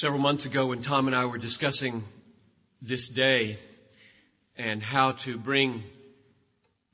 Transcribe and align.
Several 0.00 0.20
months 0.20 0.46
ago 0.46 0.66
when 0.66 0.80
Tom 0.80 1.08
and 1.08 1.16
I 1.16 1.26
were 1.26 1.38
discussing 1.38 2.04
this 2.80 3.08
day 3.08 3.58
and 4.56 4.80
how 4.80 5.10
to 5.24 5.36
bring 5.36 5.82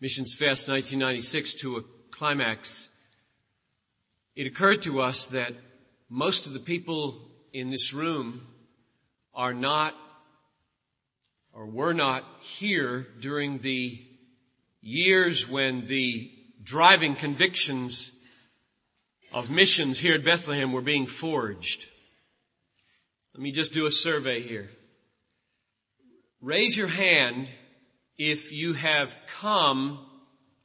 Missions 0.01 0.35
Fest 0.35 0.69
1996 0.69 1.53
to 1.61 1.77
a 1.77 1.83
climax, 2.11 2.89
it 4.35 4.47
occurred 4.47 4.85
to 4.85 5.03
us 5.03 5.27
that 5.33 5.53
most 6.09 6.47
of 6.47 6.55
the 6.55 6.61
people 6.61 7.21
in 7.53 7.69
this 7.69 7.93
room 7.93 8.41
are 9.35 9.53
not 9.53 9.95
or 11.53 11.67
were 11.67 11.93
not 11.93 12.25
here 12.41 13.07
during 13.21 13.59
the 13.59 14.03
years 14.81 15.47
when 15.47 15.87
the 15.89 16.33
driving 16.63 17.17
convictions 17.17 18.11
of 19.31 19.51
missions 19.51 19.99
here 19.99 20.15
at 20.15 20.25
Bethlehem 20.25 20.73
were 20.73 20.81
being 20.81 21.05
forged. 21.05 21.87
Let 23.35 23.43
me 23.43 23.51
just 23.51 23.73
do 23.73 23.87
a 23.87 23.93
survey 23.93 24.43
here. 24.43 24.71
Raise 26.41 26.77
your 26.77 26.87
hand 26.87 27.49
if 28.17 28.53
you 28.53 28.75
have 28.75 29.17
come 29.41 29.99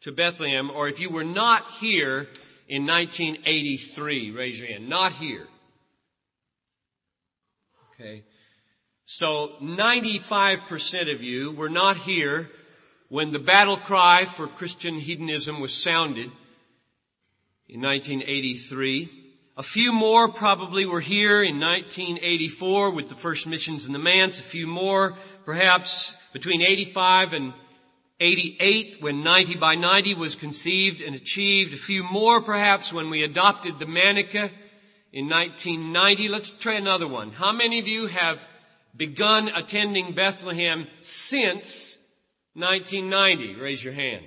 to 0.02 0.12
Bethlehem 0.12 0.70
or 0.70 0.88
if 0.88 1.00
you 1.00 1.10
were 1.10 1.24
not 1.24 1.66
here 1.80 2.28
in 2.68 2.86
1983. 2.86 4.30
Raise 4.32 4.60
your 4.60 4.68
hand. 4.68 4.88
Not 4.88 5.14
here. 5.14 5.48
Okay. 7.96 8.24
So 9.06 9.54
95% 9.64 11.12
of 11.12 11.24
you 11.24 11.52
were 11.52 11.70
not 11.70 11.98
here 11.98 12.52
when 13.08 13.32
the 13.32 13.40
battle 13.40 13.78
cry 13.78 14.26
for 14.26 14.46
Christian 14.46 15.00
hedonism 15.00 15.60
was 15.60 15.74
sounded 15.74 16.30
in 17.68 17.82
1983. 17.82 19.29
A 19.60 19.62
few 19.62 19.92
more 19.92 20.30
probably 20.30 20.86
were 20.86 21.02
here 21.02 21.44
in 21.44 21.60
1984 21.60 22.92
with 22.92 23.10
the 23.10 23.16
first 23.16 23.46
missions 23.46 23.86
in 23.86 23.92
the 23.92 24.00
manse. 24.00 24.40
A 24.40 24.42
few 24.42 24.68
more 24.68 25.18
perhaps 25.44 26.16
between 26.32 26.62
85 26.62 27.34
and 27.34 27.54
88 28.22 29.02
when 29.02 29.22
90 29.22 29.56
by 29.56 29.76
90 29.76 30.14
was 30.14 30.36
conceived 30.38 31.02
and 31.02 31.14
achieved. 31.14 31.74
A 31.74 31.76
few 31.76 32.06
more 32.06 32.42
perhaps 32.42 32.94
when 32.94 33.10
we 33.10 33.24
adopted 33.24 33.80
the 33.80 33.86
Manica 33.86 34.50
in 35.12 35.28
1990. 35.28 36.30
Let's 36.30 36.52
try 36.52 36.76
another 36.76 37.10
one. 37.10 37.34
How 37.34 37.52
many 37.52 37.80
of 37.80 37.88
you 37.90 38.06
have 38.06 38.48
begun 38.96 39.50
attending 39.50 40.14
Bethlehem 40.14 40.88
since 41.02 41.98
1990? 42.54 43.56
Raise 43.56 43.84
your 43.84 43.94
hand. 43.94 44.24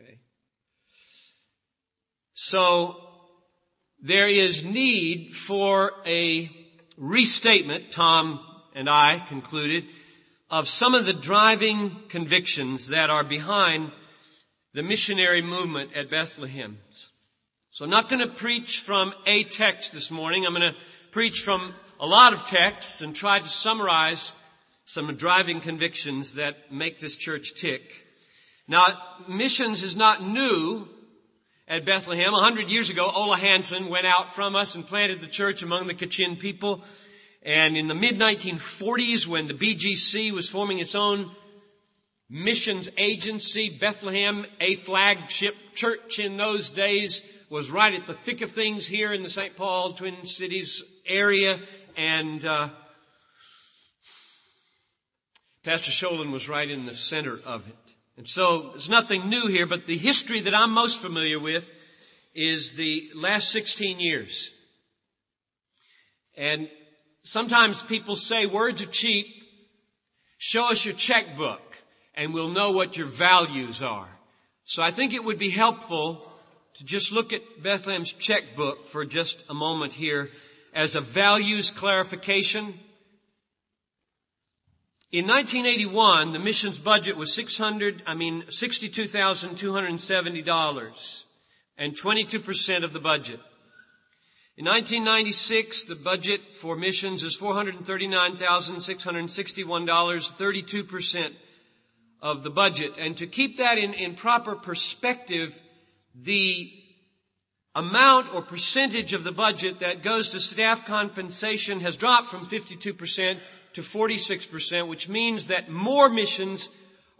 Okay. 0.00 0.18
So 2.34 3.05
there 4.06 4.28
is 4.28 4.62
need 4.62 5.34
for 5.34 5.90
a 6.06 6.48
restatement, 6.96 7.90
Tom 7.90 8.38
and 8.72 8.88
I 8.88 9.18
concluded, 9.18 9.84
of 10.48 10.68
some 10.68 10.94
of 10.94 11.06
the 11.06 11.12
driving 11.12 11.96
convictions 12.08 12.88
that 12.88 13.10
are 13.10 13.24
behind 13.24 13.90
the 14.74 14.84
missionary 14.84 15.42
movement 15.42 15.94
at 15.96 16.08
Bethlehem. 16.08 16.78
So 17.72 17.84
I'm 17.84 17.90
not 17.90 18.08
going 18.08 18.22
to 18.22 18.32
preach 18.32 18.78
from 18.80 19.12
a 19.26 19.42
text 19.42 19.92
this 19.92 20.12
morning. 20.12 20.46
I'm 20.46 20.54
going 20.54 20.72
to 20.72 20.78
preach 21.10 21.40
from 21.40 21.74
a 21.98 22.06
lot 22.06 22.32
of 22.32 22.46
texts 22.46 23.00
and 23.00 23.14
try 23.14 23.40
to 23.40 23.48
summarize 23.48 24.32
some 24.84 25.12
driving 25.16 25.60
convictions 25.60 26.34
that 26.34 26.70
make 26.70 27.00
this 27.00 27.16
church 27.16 27.54
tick. 27.54 27.82
Now, 28.68 28.86
missions 29.26 29.82
is 29.82 29.96
not 29.96 30.22
new 30.22 30.88
at 31.68 31.84
Bethlehem. 31.84 32.32
A 32.32 32.40
hundred 32.40 32.70
years 32.70 32.90
ago, 32.90 33.10
Ola 33.12 33.36
Hanson 33.36 33.88
went 33.88 34.06
out 34.06 34.34
from 34.34 34.54
us 34.54 34.74
and 34.74 34.86
planted 34.86 35.20
the 35.20 35.26
church 35.26 35.62
among 35.62 35.86
the 35.86 35.94
Kachin 35.94 36.38
people. 36.38 36.82
And 37.42 37.76
in 37.76 37.88
the 37.88 37.94
mid 37.94 38.18
1940s, 38.18 39.26
when 39.26 39.46
the 39.48 39.54
BGC 39.54 40.32
was 40.32 40.48
forming 40.48 40.78
its 40.78 40.94
own 40.94 41.30
missions 42.28 42.88
agency, 42.96 43.70
Bethlehem, 43.70 44.46
a 44.60 44.74
flagship 44.74 45.54
church 45.74 46.18
in 46.18 46.36
those 46.36 46.70
days, 46.70 47.22
was 47.48 47.70
right 47.70 47.94
at 47.94 48.06
the 48.06 48.14
thick 48.14 48.40
of 48.40 48.50
things 48.50 48.86
here 48.86 49.12
in 49.12 49.22
the 49.22 49.28
St. 49.28 49.56
Paul 49.56 49.92
Twin 49.92 50.24
Cities 50.24 50.82
area. 51.06 51.60
And 51.96 52.44
uh, 52.44 52.68
Pastor 55.62 55.92
Sholin 55.92 56.32
was 56.32 56.48
right 56.48 56.68
in 56.68 56.86
the 56.86 56.94
center 56.94 57.38
of 57.44 57.66
it. 57.68 57.85
And 58.16 58.26
so 58.26 58.70
there's 58.70 58.88
nothing 58.88 59.28
new 59.28 59.46
here, 59.46 59.66
but 59.66 59.86
the 59.86 59.98
history 59.98 60.40
that 60.42 60.54
I'm 60.54 60.72
most 60.72 61.02
familiar 61.02 61.38
with 61.38 61.68
is 62.34 62.72
the 62.72 63.10
last 63.14 63.50
16 63.50 64.00
years. 64.00 64.50
And 66.36 66.68
sometimes 67.22 67.82
people 67.82 68.16
say 68.16 68.46
words 68.46 68.82
are 68.82 68.86
cheap. 68.86 69.26
Show 70.38 70.70
us 70.70 70.84
your 70.84 70.94
checkbook 70.94 71.60
and 72.14 72.32
we'll 72.32 72.50
know 72.50 72.72
what 72.72 72.96
your 72.96 73.06
values 73.06 73.82
are. 73.82 74.08
So 74.64 74.82
I 74.82 74.90
think 74.90 75.12
it 75.12 75.22
would 75.22 75.38
be 75.38 75.50
helpful 75.50 76.26
to 76.74 76.84
just 76.84 77.12
look 77.12 77.32
at 77.32 77.62
Bethlehem's 77.62 78.12
checkbook 78.12 78.88
for 78.88 79.04
just 79.04 79.44
a 79.48 79.54
moment 79.54 79.92
here 79.92 80.30
as 80.74 80.94
a 80.94 81.00
values 81.00 81.70
clarification 81.70 82.78
in 85.12 85.28
1981, 85.28 86.32
the 86.32 86.40
missions 86.40 86.80
budget 86.80 87.16
was 87.16 87.32
600, 87.32 88.02
I 88.06 88.14
mean, 88.14 88.42
$62,270 88.42 91.24
and 91.78 91.96
22% 91.96 92.82
of 92.82 92.92
the 92.92 93.00
budget. 93.00 93.38
In 94.56 94.64
1996, 94.64 95.84
the 95.84 95.94
budget 95.94 96.54
for 96.54 96.74
missions 96.76 97.22
is 97.22 97.38
$439,661, 97.38 100.32
32% 100.32 101.32
of 102.22 102.42
the 102.42 102.50
budget. 102.50 102.96
And 102.98 103.16
to 103.18 103.26
keep 103.26 103.58
that 103.58 103.76
in, 103.78 103.94
in 103.94 104.14
proper 104.14 104.56
perspective, 104.56 105.56
the 106.14 106.72
amount 107.76 108.34
or 108.34 108.40
percentage 108.40 109.12
of 109.12 109.22
the 109.22 109.30
budget 109.30 109.80
that 109.80 110.02
goes 110.02 110.30
to 110.30 110.40
staff 110.40 110.86
compensation 110.86 111.80
has 111.80 111.98
dropped 111.98 112.30
from 112.30 112.46
52% 112.46 113.38
to 113.74 113.82
46%, 113.82 114.88
which 114.88 115.10
means 115.10 115.48
that 115.48 115.68
more 115.68 116.08
missions 116.08 116.70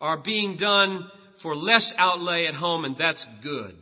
are 0.00 0.16
being 0.16 0.56
done 0.56 1.10
for 1.36 1.54
less 1.54 1.94
outlay 1.98 2.46
at 2.46 2.54
home, 2.54 2.86
and 2.86 2.96
that's 2.96 3.26
good. 3.42 3.76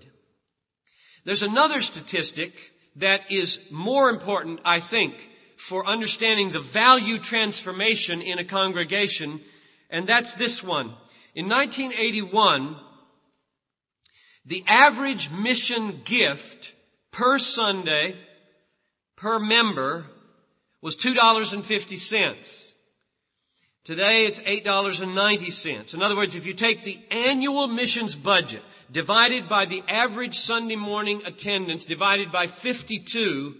There's 1.24 1.44
another 1.44 1.80
statistic 1.80 2.52
that 2.96 3.30
is 3.30 3.60
more 3.70 4.10
important, 4.10 4.60
I 4.64 4.80
think, 4.80 5.14
for 5.56 5.86
understanding 5.86 6.50
the 6.50 6.58
value 6.58 7.18
transformation 7.18 8.20
in 8.20 8.40
a 8.40 8.44
congregation, 8.44 9.40
and 9.90 10.08
that's 10.08 10.34
this 10.34 10.60
one. 10.60 10.92
In 11.36 11.48
1981, 11.48 12.76
the 14.46 14.64
average 14.66 15.30
mission 15.30 16.02
gift 16.04 16.74
per 17.12 17.38
Sunday, 17.38 18.16
per 19.16 19.38
member, 19.38 20.04
was 20.82 20.96
$2.50. 20.96 22.72
Today 23.84 24.26
it's 24.26 24.40
$8.90. 24.40 25.94
In 25.94 26.02
other 26.02 26.16
words, 26.16 26.34
if 26.34 26.46
you 26.46 26.54
take 26.54 26.84
the 26.84 26.98
annual 27.10 27.68
missions 27.68 28.16
budget 28.16 28.62
divided 28.90 29.48
by 29.48 29.64
the 29.64 29.82
average 29.88 30.38
Sunday 30.38 30.76
morning 30.76 31.22
attendance 31.24 31.84
divided 31.84 32.32
by 32.32 32.46
52, 32.46 33.54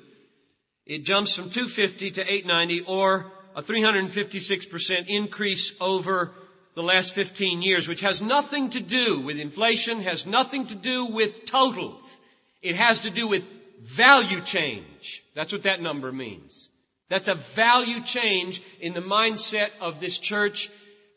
it 0.87 1.05
jumps 1.05 1.35
from 1.35 1.51
250 1.51 2.13
to 2.13 2.21
890 2.21 2.83
or 2.87 3.33
a 3.55 3.63
356% 3.63 5.07
increase 5.07 5.73
over 5.81 6.33
the 6.75 6.83
last 6.83 7.15
15 7.15 7.63
years, 7.63 7.87
which 7.87 8.01
has 8.01 8.21
nothing 8.21 8.71
to 8.71 8.81
do 8.81 9.21
with 9.21 9.39
inflation, 9.39 10.01
has 10.01 10.27
nothing 10.27 10.67
to 10.67 10.75
do 10.75 11.07
with 11.07 11.45
totals. 11.45 12.21
It 12.63 12.77
has 12.77 13.01
to 13.01 13.11
do 13.11 13.29
with 13.29 13.45
value 13.81 14.41
change. 14.41 15.23
That's 15.35 15.53
what 15.53 15.65
that 15.65 15.83
number 15.83 16.11
means. 16.11 16.71
That's 17.09 17.29
a 17.29 17.35
value 17.35 18.03
change 18.03 18.63
in 18.81 18.95
the 18.95 19.01
mindset 19.01 19.71
of 19.81 20.01
this 20.01 20.19
church 20.19 20.71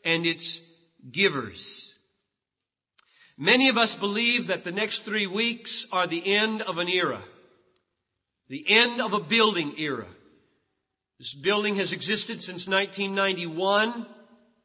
and 0.04 0.26
its 0.26 0.60
givers. 1.10 1.98
Many 3.36 3.68
of 3.68 3.78
us 3.78 3.94
believe 3.94 4.48
that 4.48 4.64
the 4.64 4.72
next 4.72 5.02
three 5.02 5.26
weeks 5.26 5.86
are 5.92 6.06
the 6.06 6.34
end 6.34 6.62
of 6.62 6.78
an 6.78 6.88
era. 6.88 7.22
The 8.48 8.64
end 8.68 9.00
of 9.00 9.12
a 9.12 9.20
building 9.20 9.74
era. 9.78 10.06
This 11.18 11.34
building 11.34 11.76
has 11.76 11.92
existed 11.92 12.42
since 12.42 12.66
1991. 12.66 14.06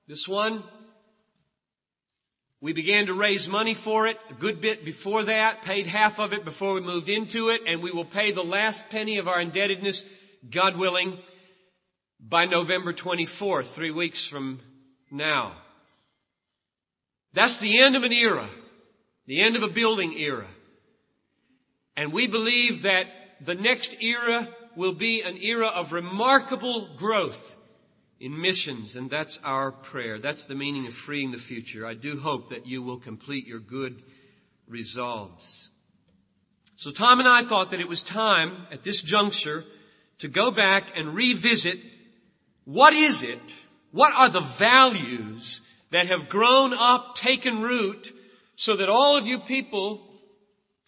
This 0.07 0.27
one. 0.27 0.63
We 2.63 2.71
began 2.71 3.07
to 3.07 3.13
raise 3.13 3.49
money 3.49 3.73
for 3.73 4.07
it 4.07 4.17
a 4.29 4.33
good 4.35 4.61
bit 4.61 4.85
before 4.85 5.23
that, 5.23 5.63
paid 5.63 5.85
half 5.85 6.17
of 6.19 6.31
it 6.31 6.45
before 6.45 6.75
we 6.75 6.79
moved 6.79 7.09
into 7.09 7.49
it, 7.49 7.63
and 7.67 7.83
we 7.83 7.91
will 7.91 8.05
pay 8.05 8.31
the 8.31 8.41
last 8.41 8.87
penny 8.87 9.17
of 9.17 9.27
our 9.27 9.41
indebtedness 9.41 10.05
God 10.49 10.77
willing, 10.77 11.19
by 12.21 12.45
November 12.45 12.93
24th, 12.93 13.65
three 13.65 13.91
weeks 13.91 14.25
from 14.25 14.61
now. 15.11 15.57
That's 17.33 17.59
the 17.59 17.81
end 17.81 17.97
of 17.97 18.05
an 18.05 18.13
era, 18.13 18.47
the 19.25 19.41
end 19.41 19.57
of 19.57 19.63
a 19.63 19.67
building 19.67 20.17
era. 20.17 20.47
And 21.97 22.13
we 22.13 22.27
believe 22.27 22.83
that 22.83 23.07
the 23.41 23.55
next 23.55 24.01
era 24.01 24.47
will 24.77 24.93
be 24.93 25.21
an 25.21 25.35
era 25.35 25.67
of 25.67 25.91
remarkable 25.91 26.95
growth 26.95 27.57
in 28.23 28.39
missions, 28.39 28.95
and 28.95 29.09
that's 29.09 29.37
our 29.43 29.69
prayer. 29.69 30.17
That's 30.17 30.45
the 30.45 30.55
meaning 30.55 30.87
of 30.87 30.93
freeing 30.93 31.31
the 31.31 31.37
future. 31.37 31.85
I 31.85 31.93
do 31.93 32.17
hope 32.17 32.51
that 32.51 32.65
you 32.65 32.81
will 32.81 32.97
complete 32.97 33.45
your 33.45 33.59
good 33.59 34.01
resolves. 34.65 35.69
So 36.77 36.89
Tom 36.89 37.19
and 37.19 37.27
I 37.27 37.43
thought 37.43 37.71
that 37.71 37.81
it 37.81 37.89
was 37.89 38.01
time 38.01 38.65
at 38.71 38.81
this 38.81 39.01
juncture 39.01 39.65
to 40.19 40.29
go 40.29 40.51
back 40.51 40.97
and 40.97 41.13
revisit 41.13 41.79
what 42.63 42.93
is 42.93 43.23
it, 43.23 43.55
what 43.91 44.13
are 44.15 44.29
the 44.29 44.39
values 44.39 45.59
that 45.91 46.07
have 46.07 46.29
grown 46.29 46.73
up, 46.73 47.15
taken 47.15 47.61
root, 47.61 48.09
so 48.55 48.77
that 48.77 48.87
all 48.87 49.17
of 49.17 49.27
you 49.27 49.39
people 49.39 50.01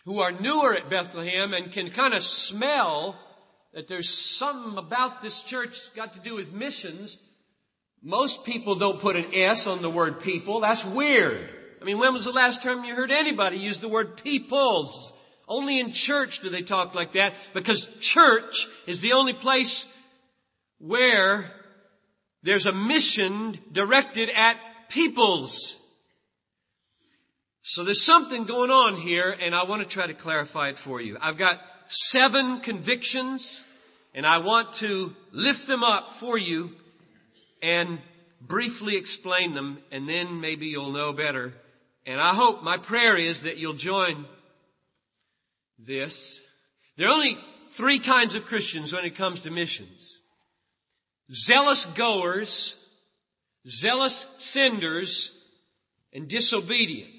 who 0.05 0.21
are 0.21 0.31
newer 0.31 0.73
at 0.73 0.89
Bethlehem 0.89 1.53
and 1.53 1.73
can 1.73 1.89
kind 1.89 2.13
of 2.13 2.23
smell 2.23 3.19
that 3.75 3.89
there's 3.89 4.09
something 4.09 4.77
about 4.77 5.21
this 5.21 5.41
church 5.41 5.93
got 5.95 6.13
to 6.13 6.19
do 6.21 6.35
with 6.35 6.53
missions. 6.53 7.19
Most 8.01 8.45
people 8.45 8.75
don't 8.75 9.01
put 9.01 9.17
an 9.17 9.35
S 9.35 9.67
on 9.67 9.81
the 9.81 9.89
word 9.89 10.21
people. 10.21 10.61
That's 10.61 10.85
weird. 10.85 11.49
I 11.81 11.83
mean, 11.83 11.99
when 11.99 12.13
was 12.13 12.23
the 12.23 12.31
last 12.31 12.63
time 12.63 12.85
you 12.85 12.95
heard 12.95 13.11
anybody 13.11 13.57
use 13.57 13.79
the 13.79 13.89
word 13.89 14.23
peoples? 14.23 15.11
Only 15.45 15.79
in 15.81 15.91
church 15.91 16.39
do 16.39 16.49
they 16.49 16.61
talk 16.61 16.95
like 16.95 17.13
that 17.13 17.33
because 17.53 17.87
church 17.99 18.65
is 18.87 19.01
the 19.01 19.13
only 19.13 19.33
place 19.33 19.85
where 20.79 21.51
there's 22.43 22.67
a 22.67 22.71
mission 22.71 23.59
directed 23.73 24.29
at 24.29 24.57
peoples. 24.87 25.77
So 27.61 27.83
there's 27.83 28.01
something 28.01 28.45
going 28.45 28.71
on 28.71 28.95
here 28.95 29.35
and 29.37 29.53
I 29.53 29.65
want 29.65 29.81
to 29.81 29.87
try 29.87 30.07
to 30.07 30.13
clarify 30.13 30.69
it 30.69 30.77
for 30.77 31.01
you. 31.01 31.17
I've 31.19 31.37
got 31.37 31.59
seven 31.87 32.59
convictions 32.59 33.63
and 34.13 34.25
I 34.25 34.39
want 34.39 34.73
to 34.75 35.13
lift 35.31 35.67
them 35.67 35.83
up 35.83 36.11
for 36.11 36.37
you 36.37 36.71
and 37.61 37.99
briefly 38.41 38.95
explain 38.95 39.53
them 39.53 39.79
and 39.91 40.07
then 40.07 40.39
maybe 40.39 40.67
you'll 40.67 40.91
know 40.91 41.13
better. 41.13 41.53
And 42.05 42.19
I 42.21 42.33
hope 42.33 42.63
my 42.63 42.77
prayer 42.77 43.17
is 43.17 43.43
that 43.43 43.57
you'll 43.57 43.73
join 43.73 44.25
this. 45.79 46.39
There 46.97 47.07
are 47.07 47.13
only 47.13 47.37
three 47.73 47.99
kinds 47.99 48.35
of 48.35 48.45
Christians 48.45 48.93
when 48.93 49.05
it 49.05 49.15
comes 49.15 49.41
to 49.41 49.51
missions. 49.51 50.17
Zealous 51.33 51.85
goers, 51.85 52.75
zealous 53.67 54.27
senders, 54.37 55.31
and 56.13 56.27
disobedient. 56.27 57.11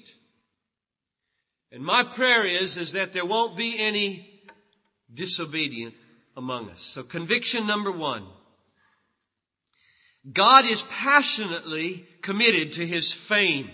And 1.71 1.83
my 1.83 2.03
prayer 2.03 2.45
is, 2.45 2.77
is 2.77 2.93
that 2.93 3.13
there 3.13 3.25
won't 3.25 3.57
be 3.57 3.77
any 3.77 4.36
disobedient 5.13 5.93
among 6.35 6.69
us. 6.69 6.81
So 6.81 7.03
conviction 7.03 7.67
number 7.67 7.91
one. 7.91 8.25
God 10.31 10.65
is 10.65 10.85
passionately 10.89 12.05
committed 12.21 12.73
to 12.73 12.85
His 12.85 13.13
fame. 13.13 13.69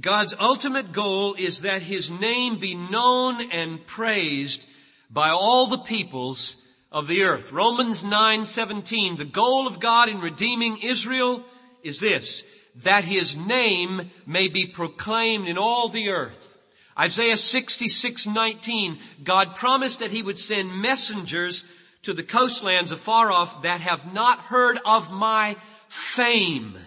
God's 0.00 0.34
ultimate 0.38 0.92
goal 0.92 1.34
is 1.34 1.62
that 1.62 1.82
His 1.82 2.10
name 2.10 2.60
be 2.60 2.74
known 2.74 3.50
and 3.50 3.84
praised 3.84 4.64
by 5.10 5.30
all 5.30 5.66
the 5.66 5.78
peoples 5.78 6.56
of 6.92 7.06
the 7.06 7.24
earth. 7.24 7.52
Romans 7.52 8.04
9:17 8.04 9.18
The 9.18 9.24
goal 9.24 9.66
of 9.66 9.80
God 9.80 10.08
in 10.08 10.20
redeeming 10.20 10.78
Israel 10.78 11.42
is 11.82 12.00
this 12.00 12.44
that 12.82 13.04
his 13.04 13.36
name 13.36 14.10
may 14.26 14.48
be 14.48 14.66
proclaimed 14.66 15.48
in 15.48 15.58
all 15.58 15.88
the 15.88 16.10
earth. 16.10 16.57
Isaiah 16.98 17.36
66:19 17.36 19.00
God 19.22 19.54
promised 19.54 20.00
that 20.00 20.10
he 20.10 20.22
would 20.22 20.38
send 20.38 20.80
messengers 20.82 21.64
to 22.02 22.12
the 22.12 22.22
coastlands 22.22 22.92
afar 22.92 23.30
off 23.30 23.62
that 23.62 23.80
have 23.80 24.12
not 24.12 24.40
heard 24.40 24.78
of 24.84 25.10
my 25.10 25.56
fame 25.88 26.78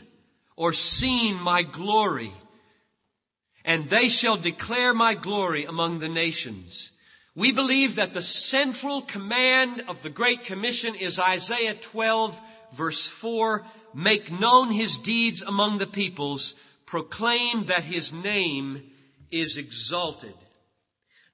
or 0.55 0.73
seen 0.73 1.39
my 1.39 1.63
glory. 1.63 2.33
And 3.63 3.89
they 3.89 4.09
shall 4.09 4.37
declare 4.37 4.93
my 4.93 5.13
glory 5.13 5.65
among 5.65 5.99
the 5.99 6.09
nations. 6.09 6.91
We 7.35 7.51
believe 7.51 7.95
that 7.95 8.13
the 8.13 8.23
central 8.23 9.01
command 9.01 9.85
of 9.87 10.01
the 10.01 10.09
Great 10.09 10.43
Commission 10.45 10.95
is 10.95 11.19
Isaiah 11.19 11.75
12 11.75 12.41
verse 12.73 13.07
4, 13.09 13.65
make 13.93 14.31
known 14.31 14.71
his 14.71 14.97
deeds 14.97 15.41
among 15.41 15.77
the 15.77 15.87
peoples, 15.87 16.55
proclaim 16.85 17.65
that 17.65 17.83
his 17.83 18.11
name 18.11 18.90
is 19.31 19.57
exalted. 19.57 20.33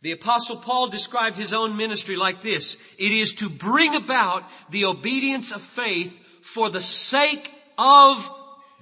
The 0.01 0.11
apostle 0.11 0.57
Paul 0.57 0.87
described 0.87 1.37
his 1.37 1.53
own 1.53 1.75
ministry 1.75 2.15
like 2.15 2.41
this. 2.41 2.77
It 2.97 3.11
is 3.11 3.33
to 3.35 3.49
bring 3.49 3.95
about 3.95 4.43
the 4.69 4.85
obedience 4.85 5.51
of 5.51 5.61
faith 5.61 6.17
for 6.41 6.69
the 6.69 6.81
sake 6.81 7.51
of 7.77 8.31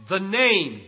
the 0.08 0.20
name 0.20 0.82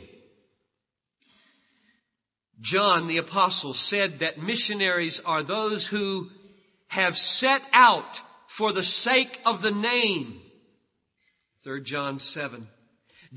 John 2.59 3.07
the 3.07 3.18
apostle 3.18 3.74
said 3.74 4.19
that 4.19 4.41
missionaries 4.41 5.19
are 5.19 5.44
those 5.44 5.85
who 5.85 6.29
have 6.88 7.18
set 7.18 7.62
out 7.71 8.21
for 8.47 8.74
the 8.74 8.83
sake 8.83 9.39
of 9.45 9.62
the 9.62 9.71
name. 9.71 10.41
3 11.63 11.83
John 11.83 12.18
7. 12.18 12.68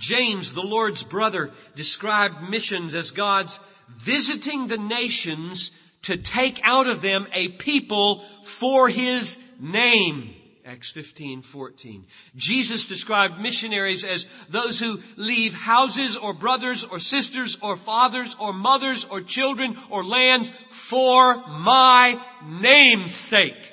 James, 0.00 0.52
the 0.54 0.62
Lord's 0.62 1.02
brother, 1.02 1.50
described 1.76 2.48
missions 2.48 2.94
as 2.94 3.10
God's 3.10 3.60
visiting 3.98 4.66
the 4.66 4.78
nations 4.78 5.72
to 6.02 6.16
take 6.16 6.60
out 6.64 6.86
of 6.86 7.02
them 7.02 7.26
a 7.32 7.48
people 7.48 8.24
for 8.42 8.88
His 8.88 9.38
name. 9.60 10.34
Acts 10.64 10.92
15, 10.92 11.42
14. 11.42 12.06
Jesus 12.36 12.86
described 12.86 13.40
missionaries 13.40 14.04
as 14.04 14.26
those 14.48 14.78
who 14.78 15.00
leave 15.16 15.52
houses 15.52 16.16
or 16.16 16.32
brothers 16.32 16.84
or 16.84 16.98
sisters 16.98 17.58
or 17.60 17.76
fathers 17.76 18.36
or 18.38 18.52
mothers 18.52 19.04
or 19.04 19.20
children 19.20 19.76
or 19.90 20.04
lands 20.04 20.50
for 20.68 21.36
my 21.48 22.18
name's 22.46 23.14
sake. 23.14 23.72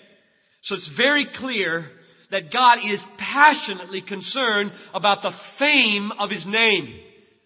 So 0.62 0.76
it's 0.76 0.88
very 0.88 1.24
clear 1.24 1.90
that 2.30 2.52
God 2.52 2.80
is 2.86 3.08
passionately 3.18 4.02
concerned 4.02 4.72
about 4.94 5.22
the 5.22 5.32
fame 5.32 6.12
of 6.12 6.30
His 6.30 6.46
name, 6.46 7.00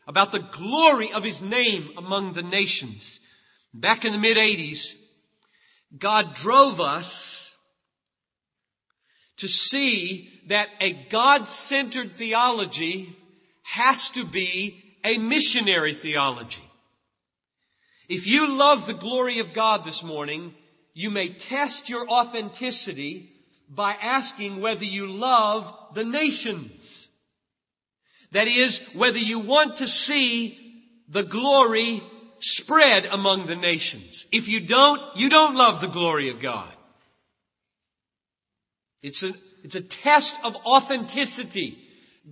about 0.08 0.32
the 0.32 0.40
glory 0.40 1.12
of 1.14 1.24
His 1.24 1.42
name 1.42 1.92
among 1.98 2.34
the 2.34 2.44
nations. 2.44 3.20
Back 3.74 4.06
in 4.06 4.12
the 4.12 4.18
mid 4.18 4.38
80s, 4.38 4.96
God 5.98 6.34
drove 6.36 6.82
us 6.82 7.54
to 9.38 9.48
see 9.48 10.30
that 10.48 10.70
a 10.80 10.94
God-centered 10.94 12.16
theology 12.16 13.16
has 13.64 14.10
to 14.12 14.26
be 14.26 14.84
a 15.04 15.18
missionary 15.18 15.94
theology. 15.94 16.62
If 18.08 18.28
you 18.28 18.58
love 18.58 18.86
the 18.86 18.94
glory 18.94 19.40
of 19.40 19.54
God 19.54 19.84
this 19.84 20.04
morning, 20.04 20.54
you 20.94 21.10
may 21.10 21.30
test 21.30 21.90
your 21.90 22.10
authenticity 22.10 23.32
by 23.74 23.94
asking 23.94 24.60
whether 24.60 24.84
you 24.84 25.08
love 25.08 25.74
the 25.94 26.04
nations. 26.04 27.08
That 28.32 28.48
is, 28.48 28.80
whether 28.94 29.18
you 29.18 29.40
want 29.40 29.78
to 29.78 29.88
see 29.88 30.58
the 31.08 31.24
glory 31.24 32.02
spread 32.40 33.06
among 33.06 33.46
the 33.46 33.56
nations. 33.56 34.26
If 34.32 34.50
you 34.50 34.60
don't, 34.60 35.02
you 35.16 35.30
don't 35.30 35.56
love 35.56 35.80
the 35.80 35.88
glory 35.88 36.30
of 36.30 36.42
God. 36.42 36.72
It's 39.02 39.24
a, 39.24 39.34
it's 39.64 39.76
a 39.76 39.82
test 39.82 40.38
of 40.44 40.56
authenticity. 40.56 41.78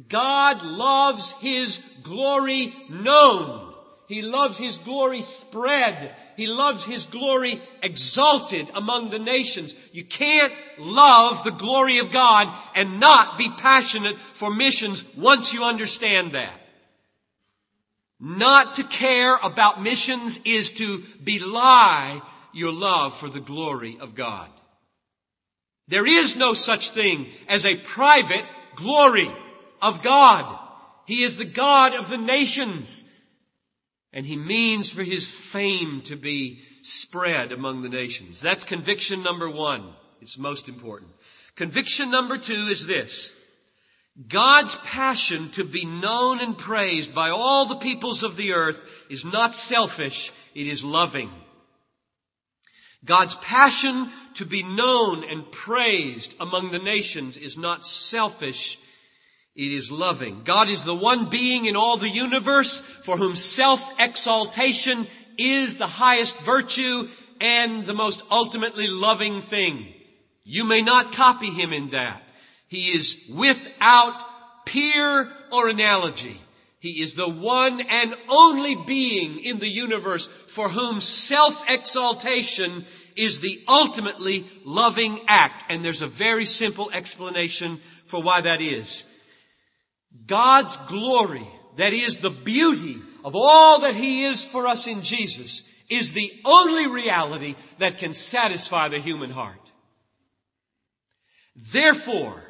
God 0.07 0.61
loves 0.61 1.31
His 1.39 1.79
glory 2.03 2.75
known. 2.89 3.68
He 4.09 4.23
loves 4.23 4.57
His 4.57 4.79
glory 4.79 5.21
spread. 5.21 6.15
He 6.35 6.47
loves 6.47 6.83
His 6.83 7.05
glory 7.05 7.61
exalted 7.83 8.67
among 8.73 9.11
the 9.11 9.19
nations. 9.19 9.75
You 9.91 10.03
can't 10.03 10.51
love 10.79 11.43
the 11.43 11.51
glory 11.51 11.99
of 11.99 12.09
God 12.09 12.51
and 12.73 12.99
not 12.99 13.37
be 13.37 13.51
passionate 13.51 14.19
for 14.19 14.51
missions 14.51 15.05
once 15.15 15.53
you 15.53 15.63
understand 15.63 16.31
that. 16.31 16.59
Not 18.19 18.75
to 18.75 18.83
care 18.83 19.35
about 19.35 19.83
missions 19.83 20.39
is 20.43 20.71
to 20.73 21.03
belie 21.23 22.19
your 22.51 22.73
love 22.73 23.15
for 23.15 23.29
the 23.29 23.39
glory 23.39 23.99
of 24.01 24.15
God. 24.15 24.49
There 25.87 26.07
is 26.07 26.35
no 26.35 26.55
such 26.55 26.89
thing 26.89 27.27
as 27.47 27.63
a 27.63 27.75
private 27.75 28.45
glory 28.75 29.31
of 29.83 30.01
God. 30.01 30.57
He 31.05 31.21
is 31.21 31.37
the 31.37 31.45
God 31.45 31.93
of 31.93 32.09
the 32.09 32.17
nations. 32.17 33.05
And 34.13 34.25
He 34.25 34.35
means 34.35 34.89
for 34.89 35.03
His 35.03 35.29
fame 35.29 36.01
to 36.03 36.15
be 36.15 36.63
spread 36.81 37.51
among 37.51 37.81
the 37.81 37.89
nations. 37.89 38.41
That's 38.41 38.63
conviction 38.63 39.23
number 39.23 39.49
one. 39.49 39.93
It's 40.21 40.37
most 40.37 40.69
important. 40.69 41.11
Conviction 41.55 42.11
number 42.11 42.37
two 42.37 42.67
is 42.69 42.87
this. 42.87 43.33
God's 44.27 44.75
passion 44.75 45.51
to 45.51 45.63
be 45.63 45.85
known 45.85 46.41
and 46.41 46.57
praised 46.57 47.13
by 47.13 47.29
all 47.29 47.65
the 47.65 47.77
peoples 47.77 48.23
of 48.23 48.35
the 48.35 48.53
earth 48.53 48.81
is 49.09 49.23
not 49.23 49.53
selfish, 49.53 50.31
it 50.53 50.67
is 50.67 50.83
loving. 50.83 51.31
God's 53.05 53.35
passion 53.35 54.09
to 54.35 54.45
be 54.45 54.63
known 54.63 55.23
and 55.23 55.49
praised 55.49 56.35
among 56.39 56.71
the 56.71 56.79
nations 56.79 57.37
is 57.37 57.57
not 57.57 57.85
selfish, 57.85 58.77
it 59.59 59.73
is 59.73 59.91
loving. 59.91 60.43
God 60.45 60.69
is 60.69 60.85
the 60.85 60.95
one 60.95 61.29
being 61.29 61.65
in 61.65 61.75
all 61.75 61.97
the 61.97 62.07
universe 62.07 62.79
for 62.79 63.17
whom 63.17 63.35
self-exaltation 63.35 65.05
is 65.37 65.75
the 65.75 65.85
highest 65.85 66.37
virtue 66.39 67.09
and 67.41 67.85
the 67.85 67.93
most 67.93 68.23
ultimately 68.31 68.87
loving 68.87 69.41
thing. 69.41 69.93
You 70.45 70.63
may 70.63 70.81
not 70.81 71.11
copy 71.11 71.49
him 71.49 71.73
in 71.73 71.89
that. 71.89 72.23
He 72.69 72.95
is 72.95 73.17
without 73.29 74.65
peer 74.65 75.29
or 75.51 75.67
analogy. 75.67 76.39
He 76.79 77.01
is 77.01 77.15
the 77.15 77.27
one 77.27 77.81
and 77.81 78.15
only 78.29 78.77
being 78.77 79.43
in 79.43 79.59
the 79.59 79.67
universe 79.67 80.27
for 80.47 80.69
whom 80.69 81.01
self-exaltation 81.01 82.85
is 83.17 83.41
the 83.41 83.61
ultimately 83.67 84.47
loving 84.63 85.19
act. 85.27 85.65
And 85.67 85.83
there's 85.83 86.01
a 86.01 86.07
very 86.07 86.45
simple 86.45 86.89
explanation 86.91 87.81
for 88.05 88.23
why 88.23 88.39
that 88.39 88.61
is. 88.61 89.03
God's 90.25 90.77
glory, 90.87 91.47
that 91.77 91.93
is 91.93 92.19
the 92.19 92.29
beauty 92.29 93.01
of 93.23 93.35
all 93.35 93.81
that 93.81 93.95
He 93.95 94.25
is 94.25 94.43
for 94.43 94.67
us 94.67 94.87
in 94.87 95.01
Jesus, 95.01 95.63
is 95.89 96.13
the 96.13 96.31
only 96.45 96.87
reality 96.87 97.55
that 97.79 97.97
can 97.97 98.13
satisfy 98.13 98.89
the 98.89 98.99
human 98.99 99.29
heart. 99.29 99.55
Therefore, 101.55 102.43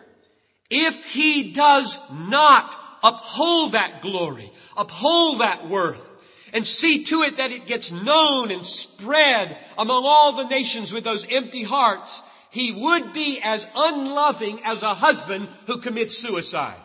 if 0.69 1.05
He 1.05 1.51
does 1.51 1.99
not 2.11 2.75
uphold 3.03 3.73
that 3.73 4.01
glory, 4.01 4.51
uphold 4.77 5.39
that 5.39 5.67
worth, 5.67 6.17
and 6.53 6.65
see 6.65 7.03
to 7.05 7.21
it 7.23 7.37
that 7.37 7.51
it 7.51 7.65
gets 7.65 7.91
known 7.91 8.51
and 8.51 8.65
spread 8.65 9.57
among 9.77 10.03
all 10.05 10.33
the 10.33 10.47
nations 10.47 10.91
with 10.91 11.03
those 11.03 11.25
empty 11.29 11.63
hearts, 11.63 12.23
he 12.51 12.71
would 12.71 13.13
be 13.13 13.39
as 13.43 13.67
unloving 13.75 14.61
as 14.63 14.81
a 14.83 14.93
husband 14.93 15.47
who 15.67 15.77
commits 15.77 16.17
suicide. 16.17 16.79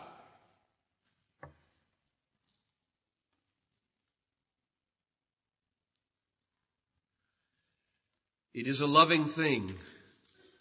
It 8.55 8.67
is 8.67 8.79
a 8.79 8.87
loving 8.87 9.25
thing 9.25 9.75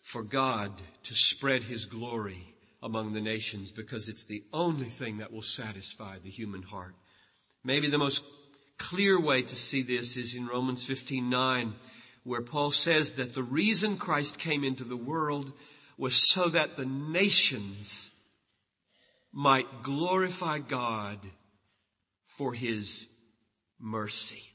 for 0.02 0.24
God 0.24 0.72
to 1.04 1.14
spread 1.14 1.62
His 1.62 1.86
glory 1.86 2.44
among 2.82 3.12
the 3.12 3.20
nations 3.20 3.70
because 3.70 4.08
it's 4.08 4.24
the 4.24 4.42
only 4.52 4.90
thing 4.90 5.18
that 5.18 5.32
will 5.32 5.42
satisfy 5.42 6.18
the 6.18 6.28
human 6.28 6.62
heart. 6.62 6.96
Maybe 7.62 7.86
the 7.86 7.98
most 7.98 8.24
clear 8.78 9.20
way 9.20 9.42
to 9.42 9.54
see 9.54 9.82
this 9.82 10.16
is 10.16 10.34
in 10.34 10.48
Romans 10.48 10.84
15:9 10.84 11.72
where 12.24 12.42
Paul 12.42 12.72
says 12.72 13.12
that 13.12 13.32
the 13.32 13.44
reason 13.44 13.96
Christ 13.96 14.40
came 14.40 14.64
into 14.64 14.82
the 14.82 14.96
world 14.96 15.52
was 15.96 16.16
so 16.16 16.48
that 16.48 16.76
the 16.76 16.86
nations 16.86 18.10
might 19.32 19.84
glorify 19.84 20.58
God 20.58 21.20
for 22.24 22.52
his 22.52 23.06
mercy. 23.78 24.53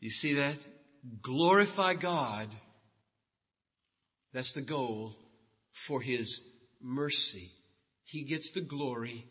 You 0.00 0.10
see 0.10 0.34
that? 0.34 0.56
glorify 1.22 1.94
God. 1.94 2.48
That's 4.32 4.52
the 4.52 4.60
goal 4.60 5.16
for 5.72 6.00
His 6.00 6.40
mercy. 6.80 7.50
He 8.04 8.22
gets 8.22 8.50
the 8.50 8.60
glory. 8.60 9.24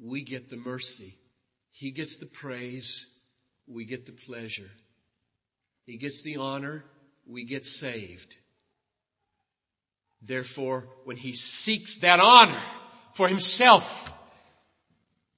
We 0.00 0.22
get 0.22 0.50
the 0.50 0.56
mercy. 0.56 1.16
He 1.72 1.90
gets 1.90 2.18
the 2.18 2.26
praise. 2.26 3.06
We 3.66 3.84
get 3.84 4.06
the 4.06 4.12
pleasure. 4.12 4.70
He 5.86 5.96
gets 5.96 6.22
the 6.22 6.36
honor. 6.36 6.84
We 7.26 7.44
get 7.44 7.66
saved. 7.66 8.36
Therefore, 10.22 10.88
when 11.04 11.16
he 11.16 11.32
seeks 11.32 11.98
that 11.98 12.18
honor 12.18 12.62
for 13.14 13.28
himself, 13.28 14.10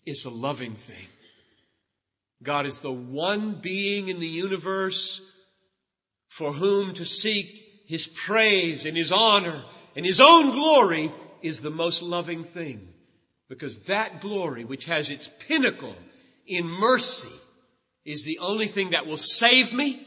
it's 0.07 0.25
a 0.25 0.31
loving 0.31 0.75
thing. 0.75 1.07
God 2.43 2.67
is 2.67 2.81
the 2.81 2.93
one 2.93 3.61
being 3.61 4.09
in 4.09 4.19
the 4.19 4.27
universe 4.27 5.21
for 6.29 6.53
whom 6.53 6.95
to 6.95 7.05
seek 7.05 7.63
His 7.87 8.07
praise 8.07 8.87
and 8.87 8.97
His 8.97 9.13
honor 9.13 9.63
and 9.97 10.07
His 10.07 10.21
own 10.21 10.51
glory 10.51 11.13
is 11.43 11.61
the 11.61 11.71
most 11.71 12.03
loving 12.03 12.45
thing. 12.45 12.89
Because 13.49 13.81
that 13.87 14.21
glory, 14.21 14.65
which 14.65 14.85
has 14.85 15.11
its 15.11 15.29
pinnacle 15.49 15.97
in 16.47 16.67
mercy, 16.67 17.33
is 18.05 18.25
the 18.25 18.39
only 18.39 18.69
thing 18.69 18.91
that 18.91 19.07
will 19.07 19.19
save 19.19 19.73
me. 19.73 20.07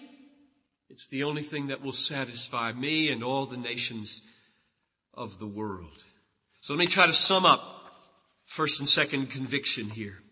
It's 0.89 1.09
the 1.09 1.23
only 1.23 1.43
thing 1.43 1.67
that 1.67 1.81
will 1.81 1.91
satisfy 1.91 2.71
me 2.71 3.09
and 3.09 3.23
all 3.23 3.45
the 3.45 3.57
nations 3.57 4.21
of 5.13 5.37
the 5.39 5.47
world. 5.47 6.03
So 6.61 6.73
let 6.73 6.79
me 6.79 6.87
try 6.87 7.07
to 7.07 7.13
sum 7.13 7.45
up 7.45 7.61
first 8.45 8.79
and 8.79 8.87
second 8.87 9.31
conviction 9.31 9.89
here. 9.89 10.22